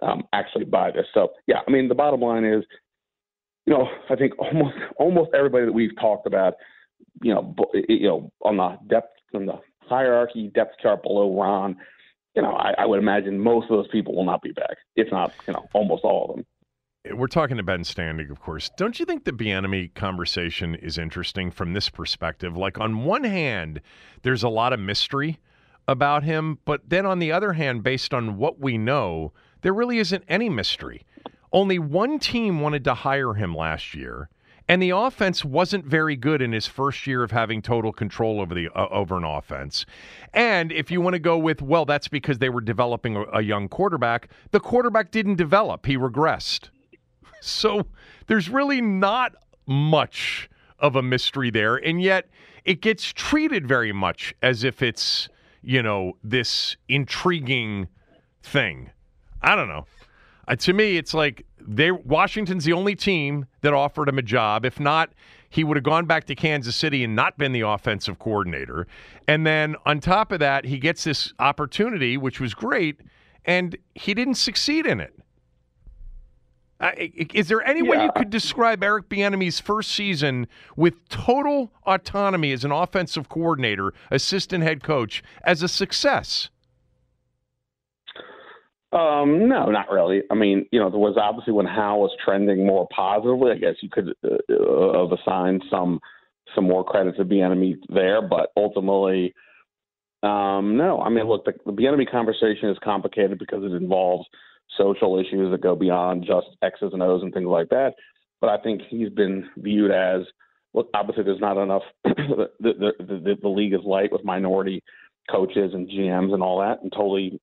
um, 0.00 0.24
actually 0.32 0.64
buy 0.64 0.90
this. 0.90 1.06
So 1.12 1.32
yeah, 1.46 1.60
I 1.66 1.70
mean 1.70 1.88
the 1.88 1.94
bottom 1.94 2.20
line 2.20 2.44
is, 2.44 2.64
you 3.66 3.74
know, 3.74 3.88
I 4.08 4.16
think 4.16 4.32
almost 4.38 4.76
almost 4.98 5.30
everybody 5.34 5.66
that 5.66 5.72
we've 5.72 5.96
talked 6.00 6.26
about, 6.26 6.54
you 7.22 7.34
know, 7.34 7.54
you 7.74 8.08
know, 8.08 8.32
on 8.42 8.56
the 8.56 8.78
depth 8.88 9.18
on 9.34 9.44
the 9.46 9.60
hierarchy 9.80 10.50
depth 10.54 10.76
chart 10.82 11.02
below 11.02 11.38
Ron 11.38 11.76
you 12.36 12.42
know, 12.42 12.52
I, 12.52 12.74
I 12.78 12.86
would 12.86 12.98
imagine 12.98 13.40
most 13.40 13.64
of 13.64 13.70
those 13.70 13.88
people 13.88 14.14
will 14.14 14.26
not 14.26 14.42
be 14.42 14.52
back, 14.52 14.76
if 14.94 15.10
not, 15.10 15.32
you 15.46 15.54
know, 15.54 15.66
almost 15.72 16.04
all 16.04 16.28
of 16.28 16.36
them. 16.36 16.46
We're 17.18 17.28
talking 17.28 17.56
to 17.56 17.62
Ben 17.62 17.82
Standig, 17.82 18.30
of 18.30 18.40
course. 18.40 18.70
Don't 18.76 18.98
you 18.98 19.06
think 19.06 19.24
the 19.24 19.32
Bieniemy 19.32 19.94
conversation 19.94 20.74
is 20.74 20.98
interesting 20.98 21.50
from 21.50 21.72
this 21.72 21.88
perspective? 21.88 22.56
Like, 22.56 22.78
on 22.78 23.04
one 23.04 23.24
hand, 23.24 23.80
there's 24.22 24.42
a 24.42 24.48
lot 24.48 24.72
of 24.72 24.80
mystery 24.80 25.38
about 25.88 26.24
him, 26.24 26.58
but 26.64 26.88
then 26.88 27.06
on 27.06 27.20
the 27.20 27.30
other 27.30 27.52
hand, 27.52 27.84
based 27.84 28.12
on 28.12 28.36
what 28.36 28.60
we 28.60 28.76
know, 28.76 29.32
there 29.62 29.72
really 29.72 29.98
isn't 29.98 30.24
any 30.28 30.48
mystery. 30.48 31.06
Only 31.52 31.78
one 31.78 32.18
team 32.18 32.60
wanted 32.60 32.84
to 32.84 32.94
hire 32.94 33.34
him 33.34 33.54
last 33.54 33.94
year, 33.94 34.28
and 34.68 34.82
the 34.82 34.90
offense 34.90 35.44
wasn't 35.44 35.84
very 35.84 36.16
good 36.16 36.42
in 36.42 36.52
his 36.52 36.66
first 36.66 37.06
year 37.06 37.22
of 37.22 37.30
having 37.30 37.62
total 37.62 37.92
control 37.92 38.40
over 38.40 38.54
the 38.54 38.68
uh, 38.74 38.88
over 38.90 39.16
an 39.16 39.24
offense. 39.24 39.86
And 40.34 40.72
if 40.72 40.90
you 40.90 41.00
want 41.00 41.14
to 41.14 41.20
go 41.20 41.38
with 41.38 41.62
well, 41.62 41.84
that's 41.84 42.08
because 42.08 42.38
they 42.38 42.48
were 42.48 42.60
developing 42.60 43.16
a, 43.16 43.24
a 43.34 43.42
young 43.42 43.68
quarterback. 43.68 44.28
The 44.50 44.60
quarterback 44.60 45.10
didn't 45.10 45.36
develop; 45.36 45.86
he 45.86 45.96
regressed. 45.96 46.70
So 47.42 47.86
there's 48.26 48.48
really 48.48 48.80
not 48.80 49.34
much 49.66 50.48
of 50.80 50.96
a 50.96 51.02
mystery 51.02 51.50
there, 51.50 51.76
and 51.76 52.02
yet 52.02 52.28
it 52.64 52.80
gets 52.80 53.12
treated 53.12 53.68
very 53.68 53.92
much 53.92 54.34
as 54.42 54.64
if 54.64 54.82
it's 54.82 55.28
you 55.62 55.82
know 55.82 56.16
this 56.24 56.76
intriguing 56.88 57.88
thing. 58.42 58.90
I 59.42 59.54
don't 59.54 59.68
know. 59.68 59.86
Uh, 60.48 60.56
to 60.56 60.72
me, 60.72 60.96
it's 60.96 61.14
like 61.14 61.44
they 61.60 61.90
Washington's 61.90 62.64
the 62.64 62.72
only 62.72 62.94
team 62.94 63.46
that 63.62 63.72
offered 63.72 64.08
him 64.08 64.18
a 64.18 64.22
job. 64.22 64.64
If 64.64 64.78
not, 64.78 65.10
he 65.48 65.64
would 65.64 65.76
have 65.76 65.84
gone 65.84 66.06
back 66.06 66.24
to 66.24 66.34
Kansas 66.34 66.76
City 66.76 67.02
and 67.04 67.16
not 67.16 67.38
been 67.38 67.52
the 67.52 67.62
offensive 67.62 68.18
coordinator. 68.18 68.86
And 69.26 69.46
then 69.46 69.76
on 69.84 70.00
top 70.00 70.32
of 70.32 70.40
that, 70.40 70.64
he 70.64 70.78
gets 70.78 71.04
this 71.04 71.32
opportunity, 71.38 72.16
which 72.16 72.40
was 72.40 72.54
great, 72.54 73.00
and 73.44 73.76
he 73.94 74.14
didn't 74.14 74.34
succeed 74.34 74.86
in 74.86 75.00
it. 75.00 75.14
Uh, 76.78 76.90
is 76.98 77.48
there 77.48 77.66
any 77.66 77.82
yeah. 77.82 77.90
way 77.90 78.04
you 78.04 78.10
could 78.16 78.28
describe 78.28 78.82
Eric 78.82 79.08
Bieniemy's 79.08 79.60
first 79.60 79.92
season 79.92 80.46
with 80.76 81.08
total 81.08 81.72
autonomy 81.86 82.52
as 82.52 82.64
an 82.64 82.72
offensive 82.72 83.30
coordinator, 83.30 83.94
assistant 84.10 84.62
head 84.62 84.82
coach, 84.82 85.22
as 85.42 85.62
a 85.62 85.68
success? 85.68 86.50
Um, 88.96 89.46
no, 89.46 89.66
not 89.66 89.90
really. 89.90 90.22
I 90.30 90.34
mean, 90.34 90.66
you 90.72 90.80
know, 90.80 90.88
there 90.88 90.98
was 90.98 91.18
obviously 91.20 91.52
when 91.52 91.66
Howell 91.66 92.00
was 92.00 92.16
trending 92.24 92.66
more 92.66 92.88
positively. 92.94 93.52
I 93.52 93.58
guess 93.58 93.74
you 93.82 93.90
could 93.90 94.14
uh, 94.24 94.52
uh 94.52 95.06
have 95.06 95.18
assigned 95.18 95.62
some 95.70 96.00
some 96.54 96.64
more 96.64 96.82
credit 96.82 97.16
to 97.16 97.24
Bieniemy 97.24 97.76
there, 97.90 98.22
but 98.22 98.52
ultimately, 98.56 99.34
um, 100.22 100.78
no. 100.78 101.02
I 101.04 101.10
mean, 101.10 101.28
look, 101.28 101.44
the, 101.44 101.52
the 101.66 101.72
Bieniemy 101.72 102.10
conversation 102.10 102.70
is 102.70 102.78
complicated 102.82 103.38
because 103.38 103.64
it 103.64 103.72
involves 103.72 104.26
social 104.78 105.18
issues 105.18 105.50
that 105.50 105.60
go 105.60 105.76
beyond 105.76 106.24
just 106.26 106.46
X's 106.62 106.94
and 106.94 107.02
O's 107.02 107.22
and 107.22 107.34
things 107.34 107.48
like 107.48 107.68
that. 107.68 107.92
But 108.40 108.48
I 108.48 108.62
think 108.62 108.80
he's 108.88 109.10
been 109.10 109.46
viewed 109.58 109.90
as 109.90 110.22
look. 110.72 110.88
Obviously, 110.94 111.24
there's 111.24 111.40
not 111.40 111.62
enough. 111.62 111.82
the, 112.04 112.48
the, 112.60 112.92
the, 112.98 113.36
the 113.42 113.48
league 113.48 113.74
is 113.74 113.80
light 113.84 114.10
with 114.10 114.24
minority 114.24 114.82
coaches 115.30 115.72
and 115.74 115.86
GMs 115.86 116.32
and 116.32 116.42
all 116.42 116.60
that, 116.60 116.82
and 116.82 116.90
totally 116.92 117.38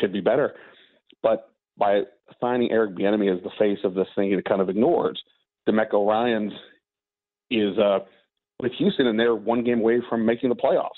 should 0.00 0.14
be 0.14 0.20
better. 0.22 0.54
But 1.22 1.50
by 1.76 2.02
assigning 2.34 2.70
Eric 2.70 2.96
Bieniemy 2.96 3.34
as 3.34 3.42
the 3.42 3.50
face 3.58 3.78
of 3.84 3.94
this 3.94 4.08
thing, 4.16 4.32
it 4.32 4.44
kind 4.44 4.60
of 4.60 4.68
ignores 4.68 5.22
DeMeco 5.68 6.06
Ryans 6.06 6.52
is 7.50 7.78
uh, 7.78 8.00
with 8.60 8.72
Houston, 8.78 9.06
and 9.06 9.18
they're 9.18 9.34
one 9.34 9.64
game 9.64 9.80
away 9.80 10.00
from 10.08 10.24
making 10.24 10.48
the 10.48 10.56
playoffs 10.56 10.88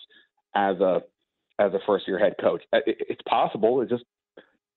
as 0.55 0.81
a 0.81 1.03
as 1.59 1.73
a 1.75 1.79
first 1.87 2.09
year 2.09 2.19
head 2.19 2.35
coach. 2.41 2.63
It, 2.73 2.97
it's 3.09 3.23
possible. 3.29 3.83
It 3.83 3.89
just 3.89 4.05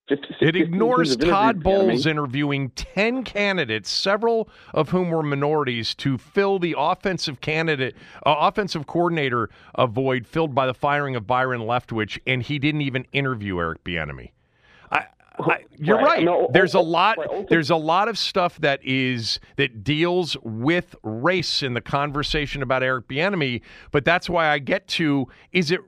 50, 0.08 0.26
it 0.42 0.56
ignores 0.56 1.16
Todd 1.16 1.62
Bowles 1.62 2.04
interviewing 2.04 2.70
10 2.70 3.24
candidates, 3.24 3.88
several 3.88 4.50
of 4.74 4.90
whom 4.90 5.10
were 5.10 5.22
minorities, 5.22 5.94
to 5.96 6.18
fill 6.18 6.58
the 6.58 6.74
offensive 6.76 7.40
candidate, 7.40 7.96
uh, 8.26 8.34
offensive 8.40 8.86
coordinator 8.86 9.48
void 9.88 10.26
filled 10.26 10.54
by 10.54 10.66
the 10.66 10.74
firing 10.74 11.16
of 11.16 11.26
Byron 11.26 11.62
Leftwich, 11.62 12.18
and 12.26 12.42
he 12.42 12.58
didn't 12.58 12.82
even 12.82 13.06
interview 13.12 13.58
Eric 13.58 13.82
Bieniemy. 13.82 14.32
I, 15.38 15.64
you're 15.76 15.96
right. 15.96 16.04
right. 16.04 16.24
No, 16.24 16.48
there's 16.52 16.74
a 16.74 16.78
oh, 16.78 16.82
lot. 16.82 17.18
Right. 17.18 17.28
Oh, 17.30 17.46
there's 17.48 17.70
a 17.70 17.76
lot 17.76 18.08
of 18.08 18.18
stuff 18.18 18.58
that 18.60 18.80
is 18.84 19.40
that 19.56 19.82
deals 19.82 20.36
with 20.42 20.94
race 21.02 21.62
in 21.62 21.74
the 21.74 21.80
conversation 21.80 22.62
about 22.62 22.82
Eric 22.82 23.08
Bieniemy, 23.08 23.60
but 23.90 24.04
that's 24.04 24.28
why 24.28 24.48
I 24.48 24.58
get 24.58 24.86
to 24.88 25.26
is 25.52 25.70
it 25.70 25.80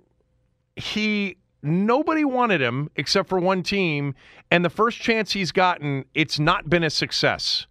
he 0.75 1.37
nobody 1.63 2.25
wanted 2.25 2.61
him 2.61 2.91
except 2.97 3.29
for 3.29 3.39
one 3.39 3.63
team, 3.63 4.15
and 4.51 4.65
the 4.65 4.71
first 4.71 5.01
chance 5.01 5.33
he's 5.33 5.53
gotten, 5.53 6.05
it's 6.15 6.39
not 6.39 6.69
been 6.69 6.83
a 6.83 6.91
success. 6.91 7.67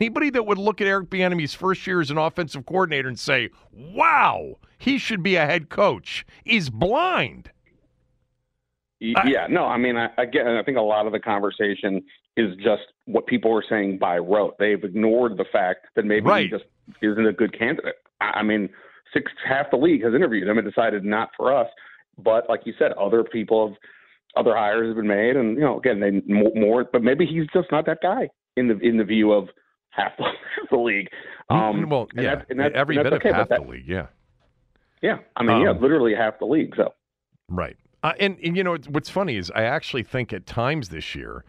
Anybody 0.00 0.30
that 0.30 0.46
would 0.46 0.58
look 0.58 0.80
at 0.80 0.86
Eric 0.86 1.10
Bieniemy's 1.10 1.54
first 1.54 1.86
year 1.86 2.00
as 2.00 2.10
an 2.10 2.18
offensive 2.18 2.66
coordinator 2.66 3.08
and 3.08 3.18
say, 3.18 3.50
"Wow, 3.72 4.56
he 4.78 4.98
should 4.98 5.22
be 5.22 5.36
a 5.36 5.46
head 5.46 5.68
coach," 5.68 6.24
is 6.44 6.70
blind. 6.70 7.50
Yeah, 8.98 9.46
no, 9.50 9.66
I 9.66 9.76
mean, 9.76 9.96
I, 9.96 10.08
again, 10.16 10.46
I 10.46 10.62
think 10.62 10.78
a 10.78 10.82
lot 10.82 11.06
of 11.06 11.12
the 11.12 11.20
conversation 11.20 12.02
is 12.36 12.54
just 12.56 12.82
what 13.04 13.26
people 13.26 13.54
are 13.54 13.64
saying 13.68 13.98
by 13.98 14.18
rote. 14.18 14.56
They've 14.58 14.82
ignored 14.82 15.36
the 15.36 15.44
fact 15.52 15.86
that 15.96 16.04
maybe 16.04 16.26
right. 16.26 16.44
he 16.44 16.50
just 16.50 16.64
isn't 17.02 17.26
a 17.26 17.32
good 17.32 17.56
candidate. 17.58 17.96
I 18.20 18.42
mean, 18.42 18.70
six 19.12 19.30
half 19.46 19.70
the 19.70 19.76
league 19.76 20.02
has 20.02 20.14
interviewed 20.14 20.48
him 20.48 20.58
and 20.58 20.66
decided 20.66 21.04
not 21.04 21.30
for 21.36 21.54
us. 21.54 21.68
But 22.18 22.48
like 22.48 22.60
you 22.64 22.72
said, 22.78 22.92
other 22.92 23.22
people 23.22 23.68
have 23.68 23.76
other 24.36 24.54
hires 24.54 24.88
have 24.88 24.96
been 24.96 25.06
made, 25.06 25.36
and 25.36 25.56
you 25.56 25.62
know, 25.62 25.78
again, 25.78 26.00
they 26.00 26.22
more. 26.26 26.84
But 26.90 27.02
maybe 27.02 27.26
he's 27.26 27.46
just 27.52 27.70
not 27.70 27.86
that 27.86 27.98
guy 28.02 28.28
in 28.56 28.68
the 28.68 28.78
in 28.78 28.96
the 28.96 29.04
view 29.04 29.32
of 29.32 29.48
half 29.90 30.16
the, 30.16 30.24
half 30.56 30.70
the 30.70 30.78
league. 30.78 31.08
Um, 31.50 31.88
well, 31.88 32.08
yeah, 32.14 32.20
and 32.20 32.26
that's, 32.26 32.50
and 32.50 32.60
that's, 32.60 32.74
every 32.74 32.96
and 32.96 33.04
that's 33.04 33.14
bit 33.14 33.20
okay, 33.20 33.28
of 33.30 33.36
half 33.36 33.48
that, 33.50 33.62
the 33.62 33.70
league. 33.70 33.86
Yeah, 33.86 34.06
yeah. 35.02 35.18
I 35.36 35.42
mean, 35.42 35.56
um, 35.56 35.62
yeah, 35.62 35.70
literally 35.72 36.14
half 36.14 36.38
the 36.38 36.46
league. 36.46 36.74
So 36.76 36.94
right. 37.48 37.76
Uh, 38.06 38.12
and, 38.20 38.38
and, 38.38 38.56
you 38.56 38.62
know 38.62 38.76
what's 38.90 39.10
funny 39.10 39.36
is 39.36 39.50
I 39.50 39.64
actually 39.64 40.04
think 40.04 40.32
at 40.32 40.46
times 40.46 40.90
this 40.90 41.16
year 41.16 41.44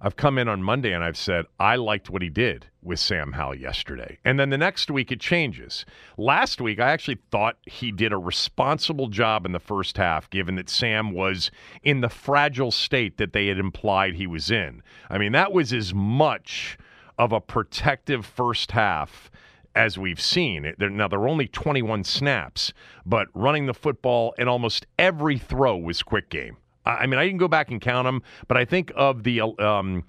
I've 0.00 0.16
come 0.16 0.38
in 0.38 0.48
on 0.48 0.60
Monday 0.60 0.92
and 0.92 1.04
I've 1.04 1.16
said 1.16 1.44
I 1.60 1.76
liked 1.76 2.10
what 2.10 2.20
he 2.20 2.28
did 2.28 2.66
with 2.82 2.98
Sam 2.98 3.30
Howell 3.30 3.54
yesterday. 3.54 4.18
And 4.24 4.36
then 4.36 4.50
the 4.50 4.58
next 4.58 4.90
week 4.90 5.12
it 5.12 5.20
changes. 5.20 5.86
Last 6.16 6.60
week 6.60 6.80
I 6.80 6.90
actually 6.90 7.18
thought 7.30 7.58
he 7.62 7.92
did 7.92 8.12
a 8.12 8.18
responsible 8.18 9.06
job 9.06 9.46
in 9.46 9.52
the 9.52 9.60
first 9.60 9.98
half 9.98 10.28
given 10.30 10.56
that 10.56 10.68
Sam 10.68 11.12
was 11.12 11.52
in 11.84 12.00
the 12.00 12.08
fragile 12.08 12.72
state 12.72 13.16
that 13.18 13.32
they 13.32 13.46
had 13.46 13.58
implied 13.58 14.16
he 14.16 14.26
was 14.26 14.50
in. 14.50 14.82
I 15.08 15.16
mean, 15.16 15.30
that 15.30 15.52
was 15.52 15.72
as 15.72 15.94
much 15.94 16.76
of 17.20 17.30
a 17.30 17.40
protective 17.40 18.26
first 18.26 18.72
half 18.72 19.30
as 19.74 19.98
we've 19.98 20.20
seen. 20.20 20.72
Now, 20.78 21.08
there 21.08 21.20
were 21.20 21.28
only 21.28 21.46
21 21.46 22.04
snaps, 22.04 22.72
but 23.06 23.28
running 23.34 23.66
the 23.66 23.74
football 23.74 24.34
and 24.38 24.48
almost 24.48 24.86
every 24.98 25.38
throw 25.38 25.76
was 25.76 26.02
quick 26.02 26.28
game. 26.28 26.56
I 26.84 27.06
mean, 27.06 27.18
I 27.18 27.24
didn't 27.24 27.38
go 27.38 27.48
back 27.48 27.70
and 27.70 27.80
count 27.80 28.06
them, 28.06 28.22
but 28.48 28.56
I 28.56 28.64
think 28.64 28.92
of 28.96 29.22
the. 29.22 29.42
Um, 29.42 30.04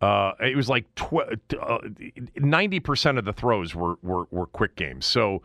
uh, 0.00 0.32
it 0.40 0.56
was 0.56 0.68
like 0.68 0.84
uh, 1.12 1.78
ninety 2.36 2.80
percent 2.80 3.18
of 3.18 3.24
the 3.24 3.32
throws 3.32 3.74
were, 3.74 3.96
were 4.02 4.26
were 4.30 4.46
quick 4.46 4.74
games. 4.76 5.06
So, 5.06 5.42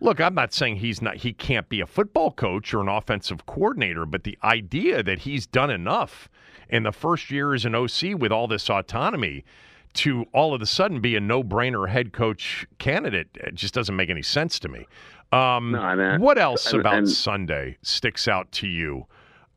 look, 0.00 0.20
I'm 0.20 0.34
not 0.34 0.52
saying 0.52 0.76
he's 0.76 1.02
not 1.02 1.16
he 1.16 1.32
can't 1.32 1.68
be 1.68 1.80
a 1.80 1.86
football 1.86 2.30
coach 2.30 2.72
or 2.72 2.80
an 2.80 2.88
offensive 2.88 3.44
coordinator, 3.46 4.06
but 4.06 4.24
the 4.24 4.38
idea 4.42 5.02
that 5.02 5.20
he's 5.20 5.46
done 5.46 5.70
enough 5.70 6.28
in 6.68 6.84
the 6.84 6.92
first 6.92 7.30
year 7.30 7.54
as 7.54 7.64
an 7.64 7.74
OC 7.74 8.18
with 8.18 8.32
all 8.32 8.46
this 8.46 8.70
autonomy 8.70 9.44
to 9.92 10.24
all 10.32 10.54
of 10.54 10.62
a 10.62 10.66
sudden 10.66 11.00
be 11.00 11.16
a 11.16 11.20
no-brainer 11.20 11.88
head 11.88 12.12
coach 12.12 12.66
candidate 12.78 13.28
it 13.34 13.54
just 13.54 13.74
doesn't 13.74 13.96
make 13.96 14.10
any 14.10 14.22
sense 14.22 14.58
to 14.58 14.68
me. 14.68 14.86
Um, 15.32 15.72
no, 15.72 15.80
I 15.80 15.94
mean, 15.94 16.20
what 16.20 16.38
else 16.38 16.72
and, 16.72 16.80
about 16.80 16.94
and, 16.94 17.08
Sunday 17.08 17.76
sticks 17.82 18.26
out 18.26 18.50
to 18.52 18.66
you 18.66 19.06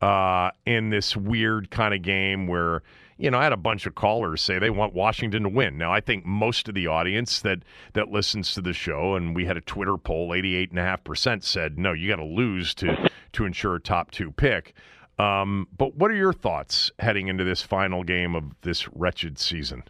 uh, 0.00 0.50
in 0.66 0.90
this 0.90 1.16
weird 1.16 1.70
kind 1.70 1.94
of 1.94 2.02
game 2.02 2.46
where? 2.46 2.82
you 3.16 3.30
know, 3.30 3.38
I 3.38 3.44
had 3.44 3.52
a 3.52 3.56
bunch 3.56 3.86
of 3.86 3.94
callers 3.94 4.42
say 4.42 4.58
they 4.58 4.70
want 4.70 4.92
Washington 4.92 5.44
to 5.44 5.48
win. 5.48 5.78
Now, 5.78 5.92
I 5.92 6.00
think 6.00 6.26
most 6.26 6.68
of 6.68 6.74
the 6.74 6.88
audience 6.88 7.40
that 7.42 7.60
that 7.92 8.10
listens 8.10 8.54
to 8.54 8.60
the 8.60 8.72
show, 8.72 9.14
and 9.14 9.36
we 9.36 9.46
had 9.46 9.56
a 9.56 9.60
Twitter 9.60 9.96
poll, 9.96 10.34
eighty-eight 10.34 10.70
and 10.70 10.78
a 10.78 10.82
half 10.82 11.04
percent 11.04 11.44
said, 11.44 11.78
no, 11.78 11.92
you 11.92 12.08
got 12.08 12.16
to 12.16 12.24
lose 12.24 12.74
to 12.76 13.08
to 13.32 13.44
ensure 13.44 13.76
a 13.76 13.80
top 13.80 14.10
two 14.10 14.32
pick. 14.32 14.74
Um, 15.18 15.68
but 15.76 15.94
what 15.94 16.10
are 16.10 16.16
your 16.16 16.32
thoughts 16.32 16.90
heading 16.98 17.28
into 17.28 17.44
this 17.44 17.62
final 17.62 18.02
game 18.02 18.34
of 18.34 18.44
this 18.62 18.88
wretched 18.88 19.38
season? 19.38 19.84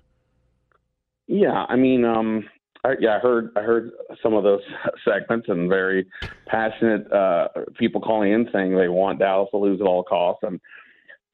Yeah, 1.27 1.65
I 1.69 1.77
mean, 1.77 2.05
um, 2.05 2.45
I, 2.85 2.95
yeah, 3.01 3.17
I 3.17 3.19
heard 3.19 3.51
I 3.57 3.61
heard 3.63 3.91
some 4.23 4.35
of 4.35 4.45
those 4.45 4.61
segments 5.05 5.49
and 5.49 5.69
very 5.69 6.07
passionate 6.47 7.11
uh, 7.11 7.49
people 7.79 8.01
calling 8.01 8.33
in 8.33 8.49
saying 8.53 8.77
they 8.77 8.89
want 8.89 9.19
Dallas 9.19 9.49
to 9.53 9.57
lose 9.57 9.81
at 9.81 9.87
all 9.87 10.03
costs. 10.03 10.43
And 10.43 10.61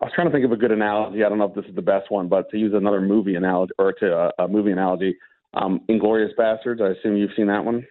I 0.00 0.06
was 0.06 0.12
trying 0.14 0.28
to 0.28 0.32
think 0.32 0.44
of 0.44 0.52
a 0.52 0.56
good 0.56 0.70
analogy. 0.70 1.24
I 1.24 1.28
don't 1.28 1.38
know 1.38 1.48
if 1.48 1.54
this 1.54 1.66
is 1.66 1.74
the 1.74 1.82
best 1.82 2.10
one, 2.10 2.28
but 2.28 2.48
to 2.50 2.58
use 2.58 2.72
another 2.74 3.00
movie 3.00 3.34
analogy 3.34 3.72
or 3.78 3.92
to 3.94 4.32
a, 4.38 4.44
a 4.44 4.48
movie 4.48 4.70
analogy, 4.70 5.16
um, 5.54 5.80
Inglourious 5.88 6.34
Basterds. 6.38 6.80
I 6.80 6.98
assume 6.98 7.16
you've 7.16 7.32
seen 7.36 7.48
that 7.48 7.64
one. 7.64 7.84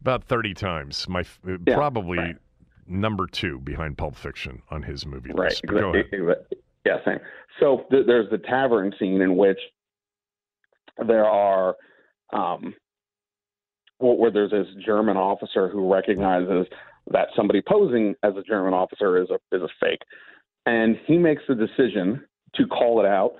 About 0.00 0.24
thirty 0.24 0.52
times. 0.52 1.08
My 1.08 1.20
uh, 1.20 1.56
yeah, 1.66 1.76
probably 1.76 2.18
right. 2.18 2.36
number 2.88 3.28
two 3.28 3.60
behind 3.60 3.96
Pulp 3.96 4.16
Fiction 4.16 4.60
on 4.70 4.82
his 4.82 5.06
movie 5.06 5.30
right, 5.32 5.50
list. 5.50 5.62
Right. 5.68 5.80
Go 5.80 5.94
ahead. 5.94 6.36
Yeah, 6.84 6.98
same. 7.04 7.20
So 7.60 7.86
th- 7.90 8.06
there's 8.06 8.28
the 8.30 8.38
tavern 8.38 8.92
scene 8.98 9.22
in 9.22 9.36
which 9.36 9.58
there 11.06 11.24
are 11.24 11.76
um, 12.32 12.74
where 13.98 14.30
there's 14.30 14.50
this 14.50 14.66
German 14.84 15.16
officer 15.16 15.68
who 15.68 15.92
recognizes 15.92 16.66
that 17.10 17.28
somebody 17.36 17.62
posing 17.66 18.14
as 18.22 18.34
a 18.36 18.42
German 18.42 18.74
officer 18.74 19.20
is 19.20 19.28
a 19.30 19.38
is 19.54 19.62
a 19.62 19.68
fake, 19.80 20.02
and 20.66 20.96
he 21.06 21.18
makes 21.18 21.42
the 21.48 21.54
decision 21.54 22.24
to 22.54 22.66
call 22.66 23.00
it 23.00 23.06
out, 23.06 23.32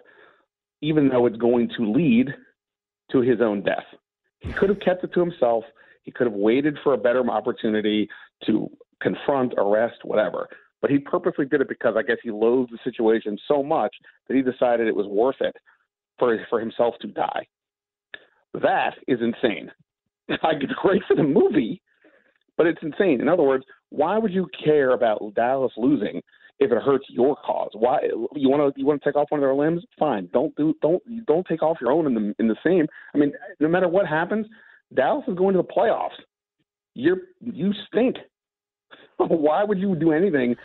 even 0.83 1.09
though 1.09 1.27
it's 1.27 1.37
going 1.37 1.69
to 1.77 1.91
lead 1.91 2.29
to 3.13 3.21
his 3.21 3.41
own 3.41 3.63
death. 3.63 3.85
He 4.41 4.53
could 4.53 4.69
have 4.69 4.81
kept 4.81 5.05
it 5.05 5.13
to 5.15 5.21
himself. 5.21 5.65
He 6.03 6.11
could 6.11 6.27
have 6.27 6.37
waited 6.37 6.77
for 6.83 6.93
a 6.93 6.99
better 6.99 7.29
opportunity 7.31 8.09
to 8.47 8.71
confront, 9.01 9.55
arrest, 9.57 10.05
whatever. 10.05 10.49
But 10.83 10.91
he 10.91 10.99
purposely 10.99 11.47
did 11.47 11.63
it 11.63 11.69
because 11.69 11.95
I 11.97 12.03
guess 12.03 12.19
he 12.23 12.31
loathed 12.31 12.71
the 12.71 12.79
situation 12.85 13.39
so 13.49 13.63
much 13.63 13.95
that 14.29 14.35
he 14.35 14.43
decided 14.43 14.87
it 14.87 14.95
was 14.95 15.07
worth 15.07 15.41
it 15.41 15.57
for 16.19 16.39
for 16.49 16.61
himself 16.61 16.95
to 17.01 17.09
die. 17.09 17.47
That 18.55 18.95
is 19.09 19.19
insane. 19.21 19.71
It's 20.27 20.73
great 20.81 21.03
for 21.09 21.17
the 21.17 21.23
movie, 21.23 21.83
but 22.57 22.67
it's 22.67 22.79
insane. 22.83 23.21
In 23.21 23.29
other 23.29 23.43
words, 23.43 23.65
why 23.91 24.17
would 24.17 24.33
you 24.33 24.49
care 24.65 24.93
about 24.93 25.35
Dallas 25.35 25.73
losing 25.77 26.23
if 26.61 26.73
it 26.73 26.83
hurts 26.83 27.05
your 27.11 27.37
cause? 27.37 27.71
Why 27.75 28.01
you 28.35 28.49
want 28.49 28.75
to 28.75 28.81
you 28.81 28.87
want 28.87 29.03
to 29.03 29.09
take 29.09 29.17
off 29.17 29.31
one 29.31 29.41
of 29.41 29.43
their 29.43 29.55
limbs? 29.55 29.85
Fine. 29.99 30.31
Don't 30.33 30.55
do 30.57 30.75
don't 30.81 31.03
don't 31.27 31.47
take 31.47 31.63
off 31.63 31.77
your 31.81 31.93
own 31.93 32.07
in 32.07 32.15
the 32.15 32.35
in 32.39 32.49
the 32.49 32.57
same. 32.65 32.87
I 33.15 33.19
mean, 33.19 33.33
no 33.61 33.69
matter 33.69 33.89
what 33.89 34.07
happens, 34.07 34.47
Dallas 34.95 35.25
is 35.29 35.35
going 35.35 35.55
to 35.57 35.63
the 35.63 35.69
playoffs. 35.69 36.19
You're 36.95 37.19
you 37.41 37.73
stink. 37.87 38.17
why 39.19 39.63
would 39.63 39.79
you 39.79 39.95
do 39.95 40.13
anything 40.13 40.57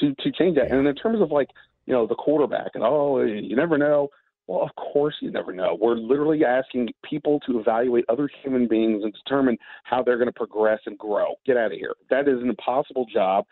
to 0.00 0.14
to 0.16 0.32
change 0.32 0.56
that? 0.56 0.70
And 0.70 0.86
in 0.86 0.94
terms 0.94 1.20
of 1.20 1.30
like 1.30 1.48
you 1.86 1.94
know 1.94 2.06
the 2.06 2.14
quarterback 2.14 2.72
and 2.74 2.84
oh 2.84 3.22
you 3.22 3.56
never 3.56 3.78
know 3.78 4.08
well, 4.52 4.62
of 4.62 4.76
course, 4.76 5.14
you 5.22 5.30
never 5.30 5.50
know. 5.50 5.78
We're 5.80 5.94
literally 5.94 6.44
asking 6.44 6.90
people 7.02 7.40
to 7.46 7.58
evaluate 7.58 8.04
other 8.10 8.28
human 8.42 8.68
beings 8.68 9.02
and 9.02 9.14
determine 9.24 9.56
how 9.84 10.02
they're 10.02 10.18
going 10.18 10.28
to 10.28 10.32
progress 10.32 10.80
and 10.84 10.98
grow. 10.98 11.36
Get 11.46 11.56
out 11.56 11.72
of 11.72 11.78
here. 11.78 11.94
That 12.10 12.28
is 12.28 12.38
an 12.42 12.50
impossible 12.50 13.06
job. 13.10 13.46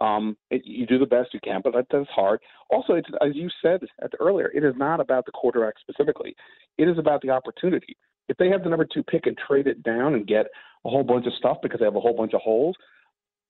Um, 0.00 0.38
it, 0.50 0.62
you 0.64 0.86
do 0.86 0.98
the 0.98 1.04
best 1.04 1.34
you 1.34 1.40
can, 1.44 1.60
but 1.62 1.74
that, 1.74 1.88
that's 1.90 2.08
hard. 2.08 2.40
Also, 2.70 2.94
it's, 2.94 3.08
as 3.20 3.32
you 3.34 3.50
said 3.60 3.80
earlier, 4.18 4.50
it 4.54 4.64
is 4.64 4.72
not 4.78 4.98
about 4.98 5.26
the 5.26 5.32
quarterback 5.32 5.74
specifically. 5.78 6.34
It 6.78 6.88
is 6.88 6.96
about 6.96 7.20
the 7.20 7.28
opportunity. 7.28 7.98
If 8.30 8.38
they 8.38 8.48
have 8.48 8.62
the 8.62 8.70
number 8.70 8.86
two 8.90 9.02
pick 9.02 9.26
and 9.26 9.36
trade 9.46 9.66
it 9.66 9.82
down 9.82 10.14
and 10.14 10.26
get 10.26 10.46
a 10.86 10.88
whole 10.88 11.04
bunch 11.04 11.26
of 11.26 11.34
stuff 11.34 11.58
because 11.62 11.80
they 11.80 11.84
have 11.84 11.96
a 11.96 12.00
whole 12.00 12.16
bunch 12.16 12.32
of 12.32 12.40
holes, 12.40 12.76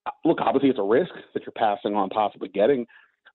uh, 0.05 0.11
look, 0.25 0.39
obviously 0.41 0.67
it's 0.67 0.79
a 0.79 0.83
risk 0.83 1.11
that 1.33 1.43
you're 1.43 1.53
passing 1.55 1.95
on 1.95 2.09
possibly 2.09 2.49
getting 2.49 2.85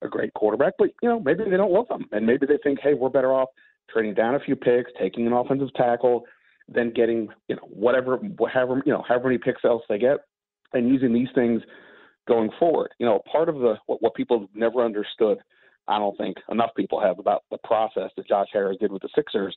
a 0.03 0.09
great 0.09 0.33
quarterback, 0.35 0.75
but 0.79 0.89
you 1.03 1.09
know 1.09 1.21
maybe 1.21 1.45
they 1.45 1.57
don't 1.57 1.73
love 1.73 1.87
him, 1.91 2.07
and 2.13 2.27
maybe 2.27 2.47
they 2.47 2.59
think, 2.63 2.79
hey, 2.83 2.95
we're 2.95 3.09
better 3.09 3.33
off 3.33 3.49
trading 3.91 4.15
down 4.15 4.35
a 4.35 4.41
few 4.41 4.57
picks, 4.57 4.91
taking 4.99 5.27
an 5.27 5.33
offensive 5.33 5.73
tackle, 5.75 6.25
then 6.69 6.93
getting 6.93 7.29
you 7.49 7.57
know 7.57 7.63
whatever, 7.63 8.19
however 8.53 8.83
you 8.85 8.93
know 8.93 9.05
however 9.07 9.29
many 9.29 9.39
picks 9.39 9.65
else 9.65 9.83
they 9.89 9.99
get, 9.99 10.19
and 10.73 10.89
using 10.89 11.13
these 11.13 11.29
things 11.35 11.63
going 12.27 12.51
forward. 12.59 12.91
You 12.99 13.07
know, 13.07 13.21
part 13.31 13.49
of 13.49 13.57
the 13.57 13.77
what, 13.87 14.03
what 14.03 14.15
people 14.15 14.49
never 14.55 14.85
understood, 14.85 15.39
I 15.89 15.99
don't 15.99 16.17
think 16.19 16.37
enough 16.51 16.71
people 16.77 17.01
have 17.01 17.19
about 17.19 17.45
the 17.51 17.59
process 17.65 18.11
that 18.17 18.29
Josh 18.29 18.49
Harris 18.53 18.79
did 18.81 18.93
with 18.93 19.03
the 19.03 19.09
Sixers. 19.15 19.57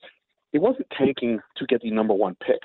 It 0.54 0.60
wasn't 0.60 0.88
tanking 0.98 1.40
to 1.58 1.66
get 1.66 1.82
the 1.82 1.92
number 1.92 2.14
one 2.14 2.36
pick. 2.46 2.60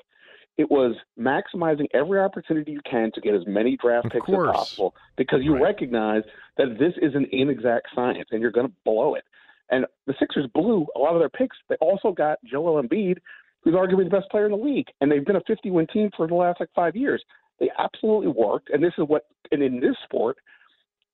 It 0.57 0.71
was 0.71 0.95
maximizing 1.19 1.87
every 1.93 2.21
opportunity 2.21 2.73
you 2.73 2.81
can 2.89 3.11
to 3.15 3.21
get 3.21 3.35
as 3.35 3.43
many 3.47 3.77
draft 3.77 4.11
picks 4.11 4.29
as 4.29 4.35
possible 4.35 4.95
because 5.17 5.41
you 5.43 5.55
right. 5.55 5.63
recognize 5.63 6.23
that 6.57 6.79
this 6.79 6.93
is 7.03 7.15
an 7.15 7.27
inexact 7.33 7.89
science 7.95 8.29
and 8.31 8.41
you're 8.41 8.53
going 8.53 8.69
to 8.69 8.73
blow 8.85 9.15
it. 9.15 9.25
And 9.71 9.87
the 10.07 10.15
Sixers 10.19 10.47
blew 10.55 10.87
a 10.95 10.99
lot 10.99 11.15
of 11.15 11.21
their 11.21 11.29
picks. 11.29 11.57
They 11.69 11.77
also 11.81 12.13
got 12.13 12.39
Joel 12.45 12.81
Embiid, 12.83 13.17
who's 13.63 13.75
arguably 13.75 14.05
the 14.05 14.11
best 14.11 14.31
player 14.31 14.45
in 14.45 14.53
the 14.53 14.59
league, 14.59 14.87
and 15.01 15.11
they've 15.11 15.25
been 15.25 15.37
a 15.37 15.41
50-win 15.41 15.87
team 15.93 16.11
for 16.17 16.29
the 16.29 16.35
last 16.35 16.61
like 16.61 16.69
five 16.75 16.95
years. 16.95 17.23
They 17.59 17.71
absolutely 17.79 18.29
worked, 18.29 18.71
and 18.71 18.83
this 18.83 18.93
is 18.99 19.05
what. 19.07 19.27
And 19.53 19.63
in 19.63 19.81
this 19.81 19.97
sport, 20.05 20.37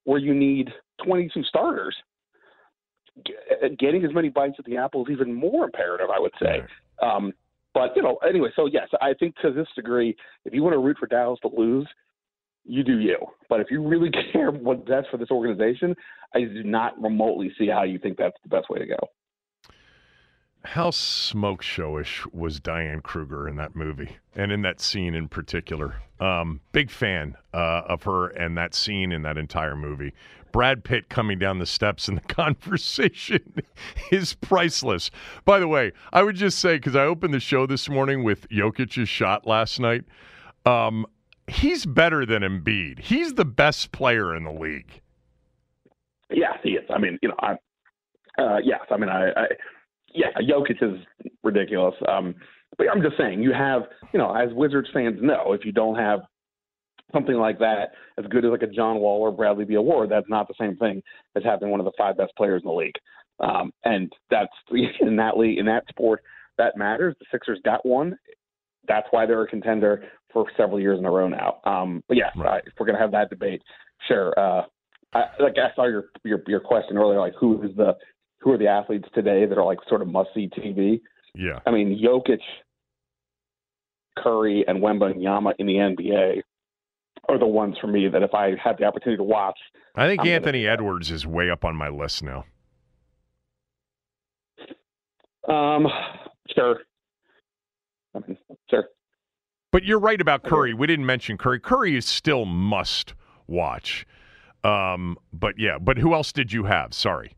where 0.05 0.19
you 0.19 0.33
need 0.33 0.69
22 1.05 1.43
starters, 1.43 1.95
getting 3.79 4.03
as 4.03 4.13
many 4.13 4.29
bites 4.29 4.55
at 4.57 4.65
the 4.65 4.77
apple 4.77 5.05
is 5.05 5.11
even 5.11 5.33
more 5.33 5.65
imperative. 5.65 6.07
I 6.13 6.19
would 6.19 6.33
say. 6.41 6.61
Right. 6.61 7.15
Um, 7.15 7.33
but 7.73 7.95
you 7.95 8.01
know, 8.01 8.17
anyway, 8.27 8.49
so 8.55 8.65
yes, 8.65 8.87
I 9.01 9.13
think 9.13 9.35
to 9.37 9.51
this 9.51 9.67
degree, 9.75 10.15
if 10.45 10.53
you 10.53 10.63
want 10.63 10.73
to 10.73 10.79
root 10.79 10.97
for 10.99 11.07
Dallas 11.07 11.39
to 11.41 11.49
lose, 11.55 11.87
you 12.65 12.83
do 12.83 12.99
you. 12.99 13.17
But 13.49 13.59
if 13.59 13.67
you 13.71 13.85
really 13.85 14.11
care 14.33 14.51
what 14.51 14.85
that's 14.87 15.07
for 15.09 15.17
this 15.17 15.31
organization, 15.31 15.95
I 16.33 16.41
do 16.41 16.63
not 16.63 17.01
remotely 17.01 17.51
see 17.57 17.67
how 17.67 17.83
you 17.83 17.99
think 17.99 18.17
that's 18.17 18.37
the 18.43 18.49
best 18.49 18.69
way 18.69 18.79
to 18.79 18.85
go. 18.85 18.97
How 20.63 20.91
smoke 20.91 21.63
showish 21.63 22.31
was 22.31 22.59
Diane 22.59 23.01
Kruger 23.01 23.49
in 23.49 23.55
that 23.55 23.75
movie 23.75 24.17
and 24.35 24.51
in 24.51 24.61
that 24.61 24.79
scene 24.79 25.15
in 25.15 25.27
particular? 25.27 25.95
Um, 26.19 26.61
big 26.71 26.91
fan 26.91 27.35
uh, 27.51 27.81
of 27.87 28.03
her 28.03 28.27
and 28.27 28.55
that 28.59 28.75
scene 28.75 29.11
in 29.11 29.23
that 29.23 29.39
entire 29.39 29.75
movie. 29.75 30.13
Brad 30.51 30.83
Pitt 30.83 31.09
coming 31.09 31.39
down 31.39 31.59
the 31.59 31.65
steps 31.65 32.07
in 32.07 32.15
the 32.15 32.21
conversation 32.33 33.53
is 34.11 34.33
priceless. 34.33 35.11
By 35.45 35.59
the 35.59 35.67
way, 35.67 35.91
I 36.13 36.23
would 36.23 36.35
just 36.35 36.59
say 36.59 36.75
because 36.75 36.95
I 36.95 37.03
opened 37.03 37.33
the 37.33 37.39
show 37.39 37.65
this 37.65 37.89
morning 37.89 38.23
with 38.23 38.47
Jokic's 38.49 39.09
shot 39.09 39.47
last 39.47 39.79
night. 39.79 40.05
Um, 40.65 41.05
he's 41.47 41.85
better 41.85 42.25
than 42.25 42.43
Embiid. 42.43 42.99
He's 42.99 43.33
the 43.33 43.45
best 43.45 43.91
player 43.91 44.35
in 44.35 44.43
the 44.43 44.51
league. 44.51 45.01
Yeah, 46.29 46.53
he 46.63 46.71
is. 46.71 46.85
I 46.93 46.97
mean, 46.97 47.19
you 47.21 47.29
know, 47.29 47.35
I, 47.39 47.53
uh, 48.41 48.57
yes. 48.63 48.81
I 48.89 48.97
mean, 48.97 49.09
I, 49.09 49.29
I, 49.31 49.45
yeah, 50.13 50.27
Jokic 50.41 50.81
is 50.81 50.99
ridiculous. 51.43 51.95
Um, 52.07 52.35
but 52.77 52.87
I'm 52.89 53.01
just 53.01 53.17
saying, 53.17 53.43
you 53.43 53.51
have, 53.53 53.83
you 54.13 54.19
know, 54.19 54.33
as 54.33 54.53
Wizards 54.53 54.89
fans 54.93 55.19
know, 55.21 55.53
if 55.53 55.65
you 55.65 55.71
don't 55.71 55.95
have 55.95 56.21
something 57.13 57.35
like 57.35 57.59
that 57.59 57.91
as 58.17 58.25
good 58.27 58.45
as 58.45 58.51
like 58.51 58.63
a 58.63 58.67
John 58.67 58.97
Wall 58.97 59.21
or 59.21 59.31
Bradley 59.31 59.65
Beal 59.65 59.79
award, 59.79 60.09
that's 60.09 60.29
not 60.29 60.47
the 60.47 60.53
same 60.59 60.75
thing 60.77 61.01
as 61.35 61.43
having 61.43 61.69
one 61.69 61.79
of 61.79 61.85
the 61.85 61.91
five 61.97 62.17
best 62.17 62.35
players 62.35 62.61
in 62.63 62.67
the 62.67 62.75
league. 62.75 62.95
Um, 63.39 63.71
and 63.83 64.11
that's 64.29 64.53
in 65.01 65.15
that 65.17 65.37
league, 65.37 65.57
in 65.57 65.65
that 65.65 65.83
sport, 65.89 66.21
that 66.57 66.77
matters. 66.77 67.15
The 67.19 67.25
Sixers 67.31 67.59
got 67.63 67.85
one. 67.85 68.17
That's 68.87 69.07
why 69.11 69.25
they're 69.25 69.43
a 69.43 69.47
contender 69.47 70.03
for 70.33 70.45
several 70.57 70.79
years 70.79 70.99
in 70.99 71.05
a 71.05 71.11
row 71.11 71.27
now. 71.27 71.59
Um, 71.65 72.03
but 72.07 72.17
yeah, 72.17 72.29
right. 72.35 72.63
if 72.65 72.73
we're 72.79 72.85
gonna 72.85 72.99
have 72.99 73.11
that 73.11 73.29
debate, 73.29 73.61
sure. 74.07 74.33
Uh, 74.37 74.63
I, 75.13 75.23
like 75.39 75.55
I 75.57 75.73
saw 75.75 75.85
your, 75.85 76.05
your 76.23 76.41
your 76.47 76.59
question 76.59 76.97
earlier, 76.97 77.19
like 77.19 77.33
who 77.39 77.61
is 77.63 77.75
the 77.75 77.95
who 78.39 78.51
are 78.51 78.57
the 78.57 78.67
athletes 78.67 79.07
today 79.13 79.45
that 79.45 79.57
are 79.57 79.65
like 79.65 79.79
sort 79.87 80.01
of 80.01 80.07
must 80.07 80.29
see 80.33 80.49
TV? 80.49 81.01
Yeah, 81.35 81.59
I 81.65 81.71
mean 81.71 82.01
Jokic, 82.03 82.39
Curry, 84.17 84.65
and 84.67 84.81
Wembanyama 84.81 85.53
in 85.59 85.67
the 85.67 85.73
NBA 85.73 86.41
are 87.31 87.39
the 87.39 87.47
ones 87.47 87.77
for 87.79 87.87
me 87.87 88.07
that 88.07 88.21
if 88.21 88.33
I 88.33 88.55
had 88.61 88.77
the 88.77 88.85
opportunity 88.85 89.17
to 89.17 89.23
watch, 89.23 89.57
I 89.95 90.07
think 90.07 90.21
I'm 90.21 90.27
Anthony 90.27 90.63
gonna... 90.63 90.73
Edwards 90.73 91.11
is 91.11 91.25
way 91.25 91.49
up 91.49 91.65
on 91.65 91.75
my 91.75 91.89
list 91.89 92.23
now. 92.23 92.45
Um, 95.47 95.87
sure. 96.55 96.79
I 98.15 98.19
mean, 98.19 98.37
sure. 98.69 98.85
But 99.71 99.83
you're 99.83 99.99
right 99.99 100.19
about 100.19 100.43
Curry. 100.43 100.73
We 100.73 100.87
didn't 100.87 101.05
mention 101.05 101.37
Curry. 101.37 101.59
Curry 101.59 101.95
is 101.95 102.05
still 102.05 102.45
must 102.45 103.13
watch. 103.47 104.05
Um, 104.63 105.17
but 105.33 105.57
yeah, 105.57 105.77
but 105.79 105.97
who 105.97 106.13
else 106.13 106.31
did 106.31 106.51
you 106.51 106.65
have? 106.65 106.93
Sorry. 106.93 107.35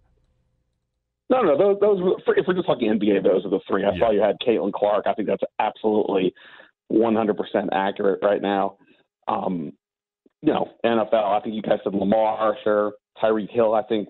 No, 1.29 1.41
no, 1.41 1.57
those, 1.57 1.77
those 1.79 2.01
were, 2.01 2.35
if 2.35 2.45
we're 2.47 2.53
just 2.53 2.67
talking 2.67 2.89
NBA, 2.89 3.23
those 3.23 3.45
are 3.45 3.49
the 3.49 3.59
three. 3.67 3.83
I 3.83 3.91
yeah. 3.93 3.99
saw 3.99 4.11
you 4.11 4.21
had 4.21 4.35
Caitlin 4.45 4.73
Clark. 4.73 5.05
I 5.07 5.13
think 5.13 5.27
that's 5.27 5.43
absolutely 5.59 6.33
100% 6.91 7.35
accurate 7.71 8.19
right 8.21 8.41
now. 8.41 8.77
Um, 9.27 9.71
you 10.43 10.53
know, 10.53 10.69
NFL. 10.85 11.13
I 11.13 11.39
think 11.41 11.55
you 11.55 11.61
guys 11.61 11.79
said 11.83 11.93
Lamar, 11.93 12.55
sure. 12.63 12.93
Tyreek 13.21 13.49
Hill. 13.49 13.73
I 13.73 13.83
think, 13.83 14.09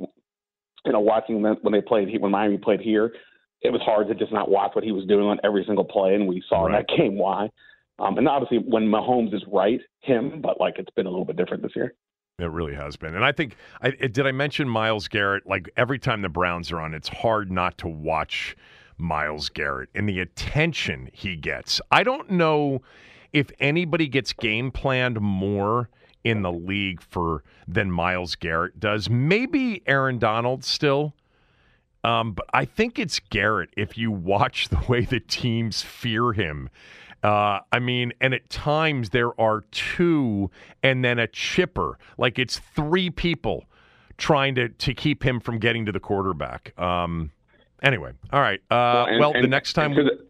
you 0.85 0.91
know, 0.91 0.99
watching 0.99 1.41
them 1.41 1.57
when 1.61 1.71
they 1.71 1.81
played 1.81 2.09
when 2.19 2.31
Miami 2.31 2.57
played 2.57 2.81
here, 2.81 3.13
it 3.61 3.71
was 3.71 3.81
hard 3.81 4.07
to 4.07 4.15
just 4.15 4.33
not 4.33 4.49
watch 4.49 4.71
what 4.73 4.83
he 4.83 4.91
was 4.91 5.05
doing 5.05 5.27
on 5.27 5.39
every 5.43 5.63
single 5.65 5.85
play, 5.85 6.15
and 6.15 6.27
we 6.27 6.43
saw 6.49 6.63
right. 6.63 6.79
in 6.79 6.85
that 6.87 6.97
game 6.97 7.17
why. 7.17 7.49
Um, 7.99 8.17
and 8.17 8.27
obviously, 8.27 8.57
when 8.57 8.87
Mahomes 8.87 9.33
is 9.33 9.43
right, 9.51 9.79
him, 10.01 10.41
but 10.41 10.59
like 10.59 10.75
it's 10.79 10.89
been 10.95 11.05
a 11.05 11.09
little 11.09 11.25
bit 11.25 11.37
different 11.37 11.61
this 11.61 11.73
year. 11.75 11.93
It 12.39 12.49
really 12.49 12.73
has 12.73 12.95
been. 12.95 13.13
And 13.13 13.23
I 13.23 13.31
think, 13.31 13.55
I, 13.79 13.91
did 13.91 14.25
I 14.25 14.31
mention 14.31 14.67
Myles 14.67 15.07
Garrett? 15.07 15.45
Like 15.45 15.69
every 15.77 15.99
time 15.99 16.23
the 16.23 16.29
Browns 16.29 16.71
are 16.71 16.79
on, 16.79 16.95
it's 16.95 17.07
hard 17.07 17.51
not 17.51 17.77
to 17.77 17.87
watch 17.87 18.57
Myles 18.97 19.49
Garrett 19.49 19.89
and 19.93 20.09
the 20.09 20.19
attention 20.19 21.11
he 21.13 21.35
gets. 21.35 21.79
I 21.91 22.01
don't 22.01 22.31
know 22.31 22.81
if 23.33 23.51
anybody 23.59 24.07
gets 24.07 24.33
game 24.33 24.71
planned 24.71 25.21
more 25.21 25.89
in 26.23 26.41
the 26.41 26.51
league 26.51 27.01
for 27.01 27.43
than 27.67 27.91
Myles 27.91 28.35
Garrett 28.35 28.79
does. 28.79 29.09
Maybe 29.09 29.83
Aaron 29.87 30.19
Donald 30.19 30.63
still. 30.63 31.13
Um, 32.03 32.33
but 32.33 32.45
I 32.53 32.65
think 32.65 32.99
it's 32.99 33.19
Garrett 33.19 33.69
if 33.77 33.97
you 33.97 34.11
watch 34.11 34.69
the 34.69 34.83
way 34.87 35.01
the 35.01 35.19
teams 35.19 35.81
fear 35.81 36.33
him 36.33 36.69
uh, 37.23 37.59
I 37.71 37.79
mean, 37.79 38.11
and 38.19 38.33
at 38.33 38.49
times 38.49 39.11
there 39.11 39.39
are 39.39 39.61
two 39.71 40.51
and 40.83 41.03
then 41.03 41.19
a 41.19 41.27
chipper. 41.27 41.97
Like 42.17 42.37
it's 42.37 42.59
three 42.59 43.09
people 43.09 43.65
trying 44.17 44.55
to, 44.55 44.69
to 44.69 44.93
keep 44.93 45.23
him 45.23 45.39
from 45.39 45.57
getting 45.57 45.85
to 45.85 45.91
the 45.91 46.01
quarterback. 46.01 46.77
Um, 46.77 47.31
anyway, 47.81 48.11
all 48.31 48.41
right. 48.41 48.59
Uh, 48.69 48.75
well, 48.75 49.05
and, 49.05 49.19
well 49.19 49.33
and, 49.33 49.43
the 49.43 49.47
next 49.47 49.73
time. 49.73 49.95
We, 49.95 50.03
the, 50.03 50.25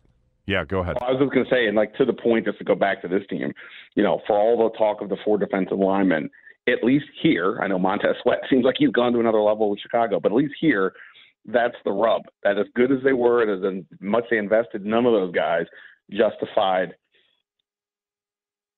yeah, 0.46 0.66
go 0.66 0.80
ahead. 0.80 0.98
I 1.02 1.12
was 1.12 1.20
just 1.20 1.34
going 1.34 1.46
to 1.46 1.52
say, 1.52 1.68
and 1.68 1.76
like 1.76 1.96
to 1.96 2.06
the 2.06 2.14
point, 2.14 2.46
just 2.46 2.58
to 2.58 2.64
go 2.64 2.76
back 2.76 3.02
to 3.02 3.08
this 3.08 3.24
team, 3.30 3.54
you 3.96 4.04
know, 4.04 4.22
for 4.28 4.38
all 4.38 4.58
the 4.58 4.78
talk 4.78 5.02
of 5.02 5.10
the 5.10 5.18
four 5.24 5.38
defensive 5.38 5.78
linemen, 5.78 6.30
at 6.68 6.84
least 6.84 7.06
here, 7.22 7.60
I 7.62 7.68
know 7.68 7.80
Montez 7.80 8.16
Sweat 8.22 8.40
seems 8.50 8.66
like 8.66 8.76
he's 8.78 8.90
gone 8.90 9.14
to 9.14 9.20
another 9.20 9.42
level 9.42 9.70
with 9.70 9.80
Chicago, 9.80 10.20
but 10.20 10.32
at 10.32 10.36
least 10.36 10.56
here, 10.60 10.94
that's 11.46 11.76
the 11.86 11.92
rub. 11.92 12.24
That 12.44 12.58
as 12.58 12.68
good 12.76 12.92
as 12.92 13.00
they 13.04 13.14
were 13.14 13.44
and 13.44 13.66
as 13.66 13.86
much 14.00 14.26
they 14.30 14.38
invested, 14.38 14.86
none 14.86 15.06
of 15.06 15.14
those 15.14 15.34
guys 15.34 15.66
justified 16.12 16.96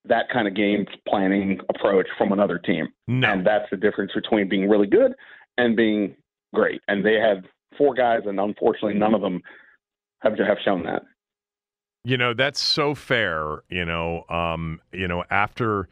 that 0.08 0.28
kind 0.32 0.46
of 0.46 0.54
game 0.54 0.86
planning 1.08 1.58
approach 1.68 2.06
from 2.16 2.32
another 2.32 2.58
team. 2.58 2.88
No. 3.08 3.28
And 3.28 3.46
that's 3.46 3.68
the 3.70 3.76
difference 3.76 4.12
between 4.14 4.48
being 4.48 4.68
really 4.68 4.86
good 4.86 5.12
and 5.58 5.76
being 5.76 6.14
great. 6.54 6.80
And 6.86 7.04
they 7.04 7.14
had 7.14 7.44
four 7.76 7.94
guys, 7.94 8.20
and 8.26 8.38
unfortunately, 8.38 8.94
none 8.94 9.14
of 9.14 9.20
them 9.20 9.42
have 10.20 10.38
have 10.38 10.58
shown 10.64 10.84
that. 10.84 11.02
You 12.06 12.16
know, 12.16 12.34
that's 12.34 12.60
so 12.60 12.94
fair. 12.94 13.64
You 13.68 13.84
know, 13.84 14.22
um, 14.28 14.80
you 14.92 15.08
know, 15.08 15.24
after 15.28 15.88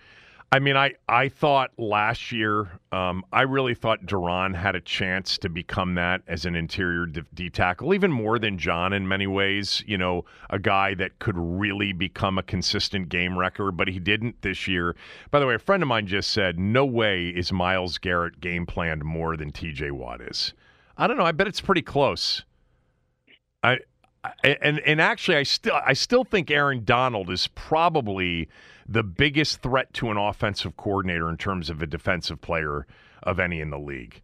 I 0.53 0.61
mean, 0.61 0.77
I, 0.77 0.93
I 1.09 1.29
thought 1.29 1.73
last 1.77 2.31
year, 2.31 2.79
um, 2.93 3.25
I 3.33 3.43
really 3.43 3.75
thought 3.75 4.07
Da'Ron 4.07 4.55
had 4.55 4.77
a 4.77 4.81
chance 4.81 5.37
to 5.39 5.49
become 5.49 5.97
that 5.97 6.23
as 6.29 6.45
an 6.45 6.55
interior 6.55 7.07
D, 7.07 7.51
tackle, 7.51 7.93
even 7.93 8.13
more 8.13 8.39
than 8.39 8.57
John 8.57 8.93
in 8.93 9.09
many 9.09 9.27
ways. 9.27 9.83
You 9.89 9.99
know, 9.99 10.25
a 10.51 10.61
guy 10.61 10.95
that 10.95 11.19
could 11.19 11.37
really 11.37 11.93
become 11.93 12.39
a 12.39 12.45
consistent 12.45 13.09
game 13.09 13.37
wrecker, 13.37 13.73
but 13.73 13.89
he 13.89 13.99
didn't 13.99 14.41
this 14.43 14.69
year. 14.69 14.95
By 15.33 15.41
the 15.41 15.47
way, 15.49 15.57
a 15.57 15.59
friend 15.59 15.83
of 15.83 15.89
mine 15.89 16.07
just 16.07 16.31
said, 16.31 16.61
no 16.61 16.87
way 16.87 17.31
is 17.31 17.53
Myles 17.53 17.99
Garrett 17.99 18.41
game 18.41 18.67
planned 18.67 19.05
more 19.05 19.37
than 19.37 19.51
TJ 19.51 19.91
Watt 19.91 20.21
is. 20.21 20.55
I 20.97 21.09
don't 21.09 21.17
know. 21.17 21.27
I 21.27 21.33
bet 21.33 21.49
it's 21.49 21.61
pretty 21.61 21.83
close. 21.83 22.45
I 23.65 23.79
and 24.43 24.81
and 24.81 25.01
actually, 25.01 25.37
I 25.37 25.43
still 25.43 25.75
I 25.75 25.93
still 25.93 26.25
think 26.25 26.51
Aaron 26.51 26.85
Donald 26.85 27.31
is 27.31 27.49
probably 27.49 28.49
the 28.89 29.03
biggest 29.03 29.63
threat 29.63 29.93
to 29.95 30.11
an 30.11 30.17
offensive 30.17 30.77
coordinator 30.77 31.29
in 31.29 31.37
terms 31.37 31.71
of 31.71 31.83
a 31.83 31.87
defensive 31.87 32.41
player 32.41 32.87
of 33.23 33.39
any 33.39 33.61
in 33.61 33.71
the 33.71 33.79
league. 33.79 34.21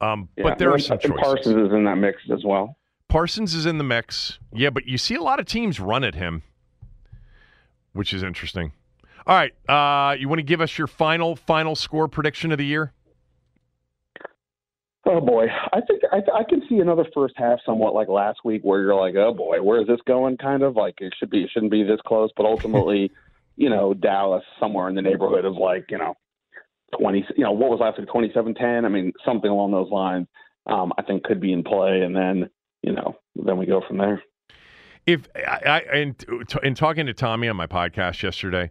Um, 0.00 0.28
yeah, 0.36 0.44
but 0.44 0.58
there 0.58 0.72
are 0.72 0.78
some 0.78 0.98
choices. 0.98 1.20
Parsons 1.20 1.68
is 1.68 1.72
in 1.72 1.84
that 1.84 1.96
mix 1.96 2.22
as 2.32 2.44
well. 2.44 2.76
Parsons 3.08 3.54
is 3.54 3.66
in 3.66 3.78
the 3.78 3.84
mix. 3.84 4.38
Yeah, 4.52 4.70
but 4.70 4.86
you 4.86 4.98
see 4.98 5.14
a 5.14 5.22
lot 5.22 5.40
of 5.40 5.46
teams 5.46 5.78
run 5.78 6.04
at 6.04 6.14
him, 6.14 6.42
which 7.92 8.12
is 8.12 8.22
interesting. 8.22 8.72
All 9.26 9.36
right, 9.36 9.52
uh, 9.68 10.14
you 10.14 10.28
want 10.28 10.38
to 10.38 10.44
give 10.44 10.60
us 10.60 10.76
your 10.76 10.86
final 10.86 11.36
final 11.36 11.76
score 11.76 12.08
prediction 12.08 12.52
of 12.52 12.58
the 12.58 12.66
year? 12.66 12.92
Oh 15.06 15.20
boy, 15.20 15.46
I 15.72 15.80
think 15.82 16.02
I, 16.12 16.18
I 16.38 16.44
can 16.44 16.62
see 16.68 16.78
another 16.78 17.04
first 17.14 17.34
half 17.36 17.58
somewhat 17.66 17.94
like 17.94 18.08
last 18.08 18.38
week, 18.44 18.62
where 18.62 18.80
you're 18.80 18.94
like, 18.94 19.14
oh 19.16 19.34
boy, 19.34 19.60
where 19.62 19.80
is 19.80 19.86
this 19.86 20.00
going? 20.06 20.38
Kind 20.38 20.62
of 20.62 20.76
like 20.76 20.94
it 20.98 21.12
should 21.18 21.30
be, 21.30 21.42
it 21.42 21.50
shouldn't 21.52 21.72
be 21.72 21.82
this 21.82 22.00
close, 22.06 22.30
but 22.36 22.46
ultimately, 22.46 23.12
you 23.56 23.68
know, 23.68 23.92
Dallas 23.92 24.44
somewhere 24.58 24.88
in 24.88 24.94
the 24.94 25.02
neighborhood 25.02 25.44
of 25.44 25.56
like, 25.56 25.86
you 25.90 25.98
know, 25.98 26.14
20, 26.98 27.26
you 27.36 27.44
know, 27.44 27.52
what 27.52 27.70
was 27.70 27.80
last 27.80 27.98
week, 27.98 28.08
twenty 28.08 28.30
seven 28.32 28.54
ten? 28.54 28.84
I 28.84 28.88
mean, 28.88 29.12
something 29.24 29.50
along 29.50 29.72
those 29.72 29.90
lines, 29.90 30.26
um, 30.66 30.92
I 30.96 31.02
think 31.02 31.24
could 31.24 31.40
be 31.40 31.52
in 31.52 31.64
play. 31.64 32.00
And 32.00 32.14
then, 32.14 32.48
you 32.82 32.92
know, 32.92 33.16
then 33.34 33.58
we 33.58 33.66
go 33.66 33.82
from 33.86 33.98
there. 33.98 34.22
If 35.06 35.28
I, 35.36 35.82
I 35.92 35.96
in, 35.96 36.16
in 36.62 36.74
talking 36.74 37.06
to 37.06 37.14
Tommy 37.14 37.48
on 37.48 37.56
my 37.56 37.66
podcast 37.66 38.22
yesterday, 38.22 38.70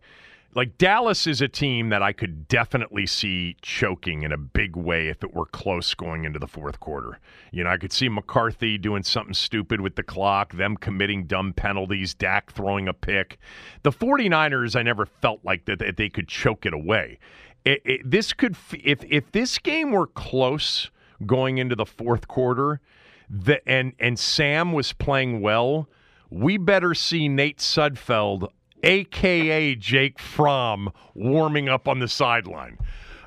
like 0.56 0.78
Dallas 0.78 1.28
is 1.28 1.42
a 1.42 1.48
team 1.48 1.90
that 1.90 2.02
I 2.02 2.14
could 2.14 2.48
definitely 2.48 3.06
see 3.06 3.56
choking 3.62 4.24
in 4.24 4.32
a 4.32 4.38
big 4.38 4.76
way 4.76 5.08
if 5.08 5.24
it 5.24 5.34
were 5.34 5.46
close 5.46 5.94
going 5.94 6.26
into 6.26 6.40
the 6.40 6.48
fourth 6.48 6.80
quarter. 6.80 7.20
You 7.52 7.64
know, 7.64 7.70
I 7.70 7.78
could 7.78 7.92
see 7.92 8.10
McCarthy 8.10 8.78
doing 8.78 9.04
something 9.04 9.34
stupid 9.34 9.82
with 9.82 9.96
the 9.96 10.04
clock, 10.04 10.54
them 10.54 10.78
committing 10.78 11.26
dumb 11.26 11.54
penalties, 11.54 12.14
Dak 12.14 12.52
throwing 12.52 12.88
a 12.88 12.94
pick. 12.94 13.38
The 13.84 13.92
49ers, 13.92 14.76
I 14.76 14.84
never 14.84 15.06
felt 15.06 15.40
like 15.44 15.66
that, 15.66 15.80
that 15.80 15.98
they 15.98 16.10
could 16.10 16.28
choke 16.28 16.66
it 16.66 16.74
away. 16.74 17.20
It, 17.66 17.82
it, 17.86 18.02
this 18.10 18.34
could, 18.34 18.56
if 18.84 19.04
if 19.10 19.32
this 19.32 19.58
game 19.58 19.92
were 19.92 20.08
close 20.08 20.92
going 21.26 21.58
into 21.58 21.76
the 21.76 21.86
fourth 21.86 22.28
quarter, 22.28 22.82
the, 23.30 23.68
and 23.68 23.94
and 24.00 24.20
Sam 24.20 24.74
was 24.74 24.92
playing 24.92 25.42
well, 25.42 25.88
we 26.30 26.58
better 26.58 26.94
see 26.94 27.30
Nate 27.30 27.60
Sudfeld 27.60 28.50
aka 28.84 29.76
Jake 29.76 30.20
Fromm, 30.20 30.92
warming 31.16 31.70
up 31.70 31.88
on 31.88 32.00
the 32.00 32.08
sideline. 32.08 32.78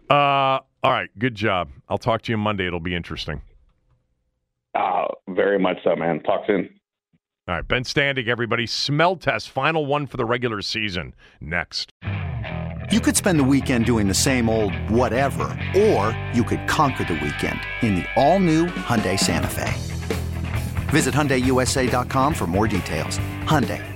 Uh, 0.09 0.61
all 0.83 0.93
right, 0.93 1.11
good 1.19 1.35
job. 1.35 1.71
I'll 1.89 1.99
talk 1.99 2.23
to 2.23 2.33
you 2.33 2.37
Monday. 2.37 2.67
It'll 2.67 2.79
be 2.81 2.95
interesting. 2.95 3.43
Uh, 4.75 5.07
very 5.29 5.59
much 5.59 5.79
so, 5.83 5.97
man. 5.97 6.23
Talk 6.23 6.43
soon. 6.47 6.69
All 7.49 7.55
right, 7.55 7.67
Ben 7.67 7.85
Standig, 7.85 8.29
everybody. 8.29 8.67
Smell 8.67 9.17
test, 9.17 9.51
final 9.51 9.87
one 9.87 10.07
for 10.07 10.17
the 10.17 10.25
regular 10.25 10.61
season. 10.63 11.15
Next. 11.41 11.93
You 12.91 13.01
could 13.01 13.17
spend 13.17 13.41
the 13.41 13.45
weekend 13.45 13.85
doing 13.85 14.07
the 14.07 14.15
same 14.15 14.49
old 14.49 14.73
whatever, 14.91 15.45
or 15.77 16.17
you 16.33 16.45
could 16.45 16.69
conquer 16.69 17.05
the 17.05 17.15
weekend 17.15 17.59
in 17.83 17.97
the 17.97 18.05
all-new 18.15 18.67
Hyundai 18.67 19.19
Santa 19.19 19.49
Fe. 19.49 19.73
Visit 20.91 21.13
HyundaiUSA.com 21.15 22.33
for 22.33 22.47
more 22.47 22.69
details. 22.69 23.19
Hyundai. 23.43 23.96